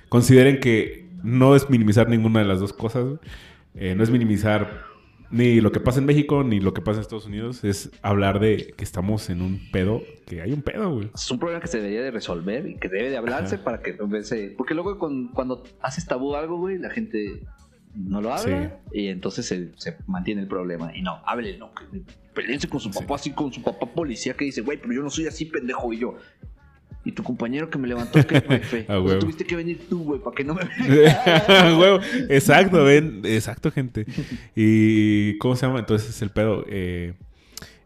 [0.08, 3.04] consideren que no es minimizar ninguna de las dos cosas.
[3.04, 3.18] güey.
[3.74, 4.84] Eh, no es minimizar
[5.30, 7.64] ni lo que pasa en México ni lo que pasa en Estados Unidos.
[7.64, 11.10] Es hablar de que estamos en un pedo, que hay un pedo, güey.
[11.14, 13.64] Es un problema que se debería de resolver y que debe de hablarse Ajá.
[13.64, 14.54] para que no se...
[14.56, 17.42] Porque luego con- cuando haces tabú algo, güey, la gente
[17.94, 20.94] no lo habla y entonces se, se mantiene el problema.
[20.96, 21.70] Y no, hable, no.
[22.34, 22.98] Peleense con su Sí.
[23.00, 25.92] papá, así con su papá policía que dice, güey, pero yo no soy así, pendejo.
[25.92, 26.16] Y yo...
[27.06, 28.80] Y tu compañero que me levantó, ¿qué, jefe?
[28.88, 29.18] A Pues huevo.
[29.20, 30.62] tuviste que venir tú, güey, para que no me...
[31.78, 32.00] Huevo.
[32.28, 33.20] Exacto, ven.
[33.24, 34.04] Exacto, gente.
[34.56, 35.78] Y ¿cómo se llama?
[35.78, 36.64] Entonces es el pedo.
[36.68, 37.14] eh,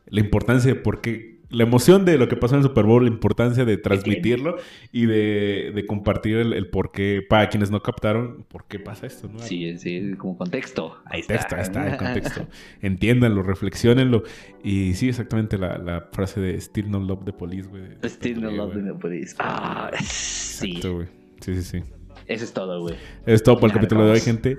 [0.06, 1.39] la importancia de por qué.
[1.50, 4.56] La emoción de lo que pasó en el Super Bowl, la importancia de transmitirlo
[4.92, 9.06] y de, de compartir el, el por qué, para quienes no captaron, por qué pasa
[9.06, 9.40] esto, ¿no?
[9.40, 10.96] Sí, sí, como contexto.
[11.04, 11.82] Ahí Contexto, está.
[11.82, 12.46] ahí está, el contexto.
[12.80, 14.22] Entiéndanlo, reflexionenlo.
[14.62, 17.82] Y sí, exactamente la, la frase de Still No Love the Police, güey.
[18.04, 19.34] Still no love the police.
[19.38, 20.68] Ah, sí.
[20.68, 21.08] Exacto, güey.
[21.40, 21.82] Sí, sí, sí.
[22.26, 22.94] Eso es todo, güey.
[23.26, 24.56] Es todo por el capítulo de hoy, gente.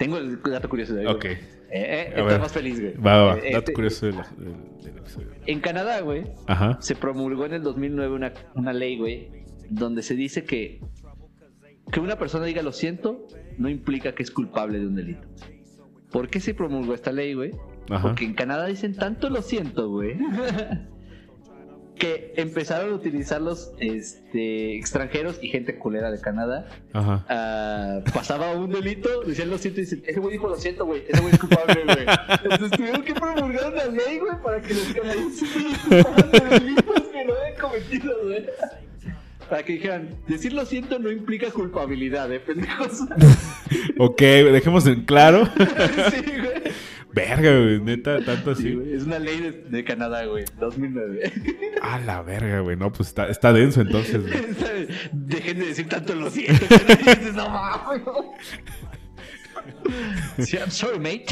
[0.00, 1.14] Tengo el dato curioso de hoy.
[1.14, 1.24] Ok.
[1.26, 1.38] Eh,
[2.16, 2.94] eh, más feliz, güey.
[2.96, 3.38] Va, va.
[3.38, 5.28] Eh, Dato eh, curioso del, del- del episodio.
[5.46, 6.78] En Canadá, güey, Ajá.
[6.80, 9.28] se promulgó en el 2009 una, una ley, güey,
[9.68, 10.80] donde se dice que
[11.92, 13.26] que una persona diga lo siento
[13.58, 15.28] no implica que es culpable de un delito.
[16.10, 17.50] ¿Por qué se promulgó esta ley, güey?
[18.02, 20.16] Porque en Canadá dicen tanto lo siento, güey.
[22.00, 26.66] que empezaron a utilizar los este, extranjeros y gente culera de Canadá.
[26.94, 27.24] Ajá.
[27.28, 31.04] ah, pasaba un delito, decían lo siento y dicen, ese güey dijo lo siento, güey,
[31.06, 32.06] ese güey es culpable, güey.
[32.42, 35.48] Entonces tuvieron que promulgar una ley, güey, para que los canadienses
[35.90, 38.46] de delitos que no habían cometido, güey.
[39.50, 43.00] Para que dijeran, decir lo siento no implica culpabilidad, eh, pendejos.
[43.98, 45.46] Ok, dejemos en claro.
[46.10, 46.72] sí, güey.
[47.14, 47.80] Verga, güey.
[47.80, 48.74] Neta, tanto Sí, así.
[48.74, 51.32] güey, Es una ley de, de Canadá, güey, 2009.
[51.82, 52.76] A la verga, güey.
[52.76, 54.88] No, pues está, está denso entonces, güey.
[55.12, 56.64] Dejen de decir tanto lo siento.
[56.70, 58.02] no dices, no mames.
[60.38, 61.26] Sí, I'm sorry, mate.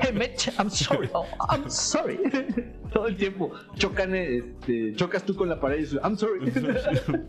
[0.00, 1.08] hey, mate, I'm sorry.
[1.12, 2.18] Oh, I'm sorry.
[2.92, 6.40] Todo el tiempo chocan, este, chocas tú con la pared y dices, I'm sorry.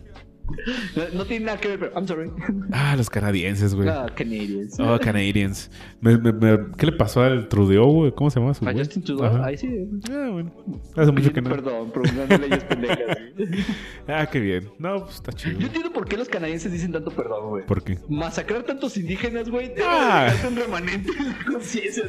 [0.95, 2.31] No, no tiene nada que ver, pero I'm sorry.
[2.71, 3.89] Ah, los canadienses, güey.
[3.89, 4.79] Ah, Canadians.
[4.79, 5.69] Oh, Canadians.
[6.01, 8.11] Me- me- me- ¿Qué le pasó al Trudeau, güey?
[8.13, 8.77] ¿Cómo se llama su güey?
[8.77, 9.45] Justin Trudeau, Ajá.
[9.45, 9.67] ahí sí.
[10.11, 10.51] Ah, bueno.
[10.95, 11.49] Hace mucho que no.
[11.49, 12.97] Perdón, promulgando leyes pendejas.
[13.35, 13.47] güey.
[14.09, 14.69] Ah, qué bien.
[14.79, 15.59] No, pues está chido.
[15.59, 17.65] Yo entiendo por qué los canadienses dicen tanto perdón, güey.
[17.65, 17.97] ¿Por qué?
[18.07, 20.33] Masacrar tantos indígenas, güey, Ah.
[20.47, 22.03] un remanente en la conciencia.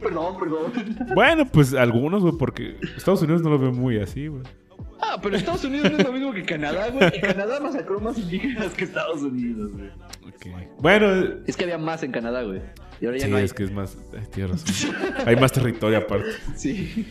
[0.00, 0.72] Perdón, perdón.
[1.14, 4.42] Bueno, pues algunos, güey, porque Estados Unidos no lo ve muy así, güey.
[5.06, 7.08] Ah, pero Estados Unidos no es lo mismo que Canadá, güey.
[7.16, 9.90] Y Canadá masacró más indígenas que Estados Unidos, güey.
[10.78, 12.60] Bueno, Es que había más en Canadá, güey.
[13.00, 13.44] Y ahora ya sí, no hay.
[13.44, 13.96] es que es más.
[14.12, 14.96] Ay, tienes razón.
[15.26, 16.30] Hay más territorio aparte.
[16.56, 17.08] Sí.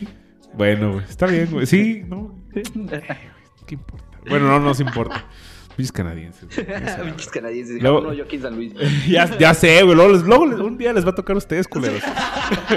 [0.54, 1.04] Bueno, güey.
[1.04, 1.66] Está bien, güey.
[1.66, 2.38] Sí, no.
[3.66, 4.04] ¿Qué importa?
[4.28, 5.26] Bueno, no nos importa.
[5.76, 6.48] Pinches canadienses.
[6.48, 7.82] Pinches canadienses.
[7.82, 8.72] Luego- No, yo aquí en San Luis.
[9.08, 9.96] ya, ya sé, güey.
[9.96, 10.12] Luego,
[10.46, 12.02] luego un día les va a tocar a ustedes, culeros.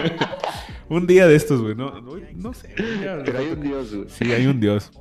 [0.89, 1.75] un día de estos, güey.
[1.75, 2.73] No, no, no sé.
[2.75, 4.09] Pero hay un dios, güey.
[4.09, 4.91] Sí, hay un dios.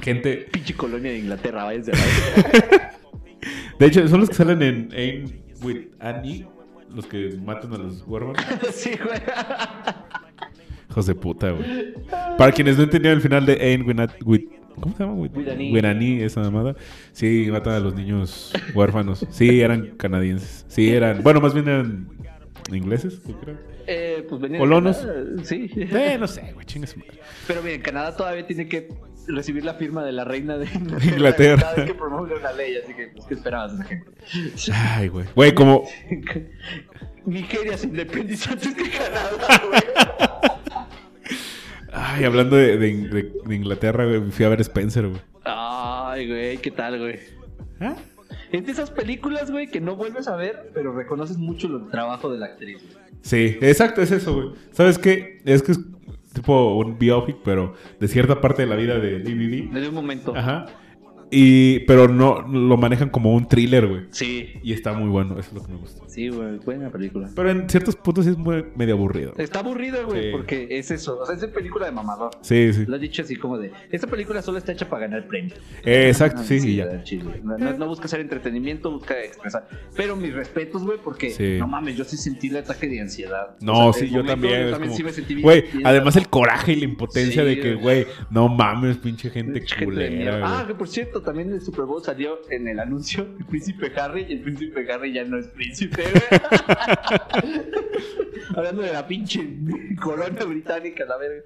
[0.00, 2.90] Gente, Pinche colonia de Inglaterra, váyanse a
[3.78, 6.46] de hecho, son los que salen en Ain with Annie,
[6.94, 8.36] los que matan a los huérfanos.
[8.72, 9.18] Sí, güey.
[10.90, 11.94] Hijos de puta, güey.
[12.36, 14.48] Para quienes no entendieron el final de Ain with, with-
[14.80, 15.14] ¿Cómo se llama?
[15.14, 15.72] With, With Annie.
[15.72, 16.74] with Annie, esa mamada.
[17.12, 19.26] Sí, matan a los niños huérfanos.
[19.30, 20.64] Sí, eran canadienses.
[20.68, 21.22] Sí, eran.
[21.22, 22.08] Bueno, más bien eran
[22.72, 23.58] ingleses, creo.
[23.86, 25.06] Eh, pues venían ¿Colonos?
[25.42, 25.68] Sí.
[25.76, 27.20] Eh, no sé, güey, madre.
[27.46, 28.88] Pero bien, Canadá todavía tiene que
[29.34, 31.14] recibir la firma de la reina de Inglaterra.
[31.16, 31.60] Inglaterra.
[31.62, 34.10] Cada vez que promulga una ley, así que, pues, ¿qué esperabas esa gente?
[34.72, 35.26] Ay, güey.
[35.34, 35.84] Güey, como.
[37.26, 39.82] Nigeria se independizó antes que Canadá, güey.
[41.92, 45.20] Ay, hablando de, de- de- de Inglaterra, güey, fui a ver Spencer, güey.
[45.44, 47.18] Ay, güey, ¿qué tal, güey?
[47.80, 47.96] ¿Ah?
[48.52, 52.30] Es de esas películas, güey, que no vuelves a ver, pero reconoces mucho el trabajo
[52.32, 52.78] de la actriz.
[52.82, 52.96] güey.
[53.22, 54.48] Sí, exacto, es eso, güey.
[54.72, 55.40] ¿Sabes qué?
[55.44, 55.80] Es que es
[56.32, 59.70] tipo un biopic, pero de cierta parte de la vida de DVD.
[59.72, 60.34] Desde un momento.
[60.36, 60.66] Ajá.
[61.30, 64.02] Y, pero no lo manejan como un thriller, güey.
[64.10, 64.50] Sí.
[64.62, 66.02] Y está muy bueno, eso es lo que me gusta.
[66.08, 67.28] Sí, güey, buena película.
[67.36, 69.32] Pero en ciertos puntos sí es muy, medio aburrido.
[69.38, 70.28] Está aburrida, güey, Sí.
[70.32, 71.20] porque es eso.
[71.20, 72.30] O sea, es de película de mamador.
[72.42, 72.84] Sí, sí.
[72.86, 75.54] Lo has dicho así como de, esta película solo está hecha para ganar premios.
[75.84, 77.02] Eh, exacto, sí, y ya.
[77.04, 77.30] chido.
[77.44, 79.68] No, no- busca hacer entretenimiento, busca expresar.
[79.96, 81.56] Pero mis respetos, güey, porque Sí.
[81.58, 83.56] no mames, yo sí sentí el ataque de ansiedad.
[83.60, 84.62] No, O sea, sí, yo momento, también.
[84.64, 85.42] Yo también como- sí me sentí bien.
[85.44, 88.06] Güey, además el coraje y la impotencia Sí, de que, güey.
[88.30, 90.40] no mames, pinche gente culera.
[90.60, 93.92] Ah, que por cierto, también en el Super Bowl salió en el anuncio el príncipe
[93.98, 96.40] Harry y el príncipe Harry ya no es príncipe, güey.
[98.56, 99.46] Hablando de la pinche
[100.00, 101.42] colonia británica, la verga.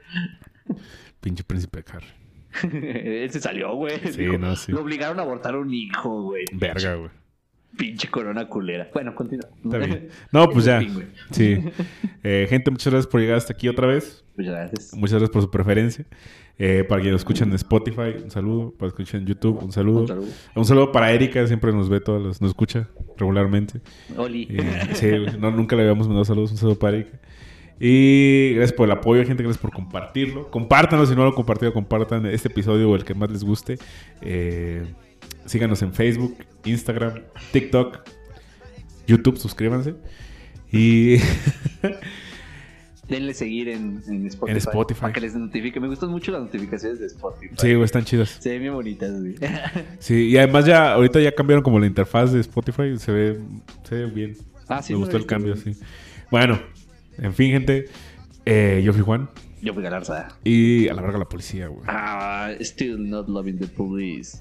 [1.20, 2.06] Pinche príncipe Harry.
[3.22, 3.98] Él se salió, güey.
[4.10, 4.72] Sí, Dijo, no, sí.
[4.72, 6.44] Lo obligaron a abortar a un hijo, güey.
[6.52, 7.10] Verga, güey.
[7.76, 8.88] Pinche corona culera.
[8.94, 9.48] Bueno, continúa.
[9.64, 10.08] Está bien.
[10.32, 10.80] No, pues ya.
[11.32, 11.58] Sí.
[12.22, 14.24] Eh, gente, muchas gracias por llegar hasta aquí otra vez.
[14.36, 14.94] Muchas gracias.
[14.94, 16.04] Muchas gracias por su preferencia.
[16.56, 18.72] Eh, para quienes nos escuchan en Spotify, un saludo.
[18.78, 20.00] Para escuchan en YouTube, un saludo.
[20.02, 20.28] Un saludo.
[20.54, 23.80] Un saludo para Erika, siempre nos ve todas las, nos escucha regularmente.
[24.16, 24.46] Oli.
[24.50, 27.18] Eh, sí, no, nunca le habíamos mandado saludos, un saludo para Erika.
[27.80, 30.48] Y gracias por el apoyo, gente, gracias por compartirlo.
[30.50, 33.78] Compártanlo, si no lo han compartido, compartan este episodio o el que más les guste.
[34.20, 34.84] Eh,
[35.44, 37.98] síganos en Facebook, Instagram, TikTok,
[39.08, 39.96] YouTube, suscríbanse.
[40.70, 41.16] Y
[43.08, 44.50] Denle seguir en, en Spotify.
[44.52, 45.00] En Spotify.
[45.02, 45.78] Para que les notifique.
[45.80, 47.54] Me gustan mucho las notificaciones de Spotify.
[47.58, 48.30] sí, güey, están chidas.
[48.40, 49.34] Se ven bien bonitas, güey.
[49.98, 53.40] Sí, y además ya, ahorita ya cambiaron como la interfaz de Spotify, se ve,
[53.88, 54.36] se ve bien.
[54.68, 55.76] Ah, sí, Me gustó el cambio, sí.
[56.30, 56.58] Bueno,
[57.18, 57.86] en fin, gente.
[58.46, 59.28] eh, yo fui Juan.
[59.60, 60.28] Yo fui Galarza.
[60.44, 61.82] Y a la verga la policía, güey.
[61.86, 64.38] Ah, still not loving the police.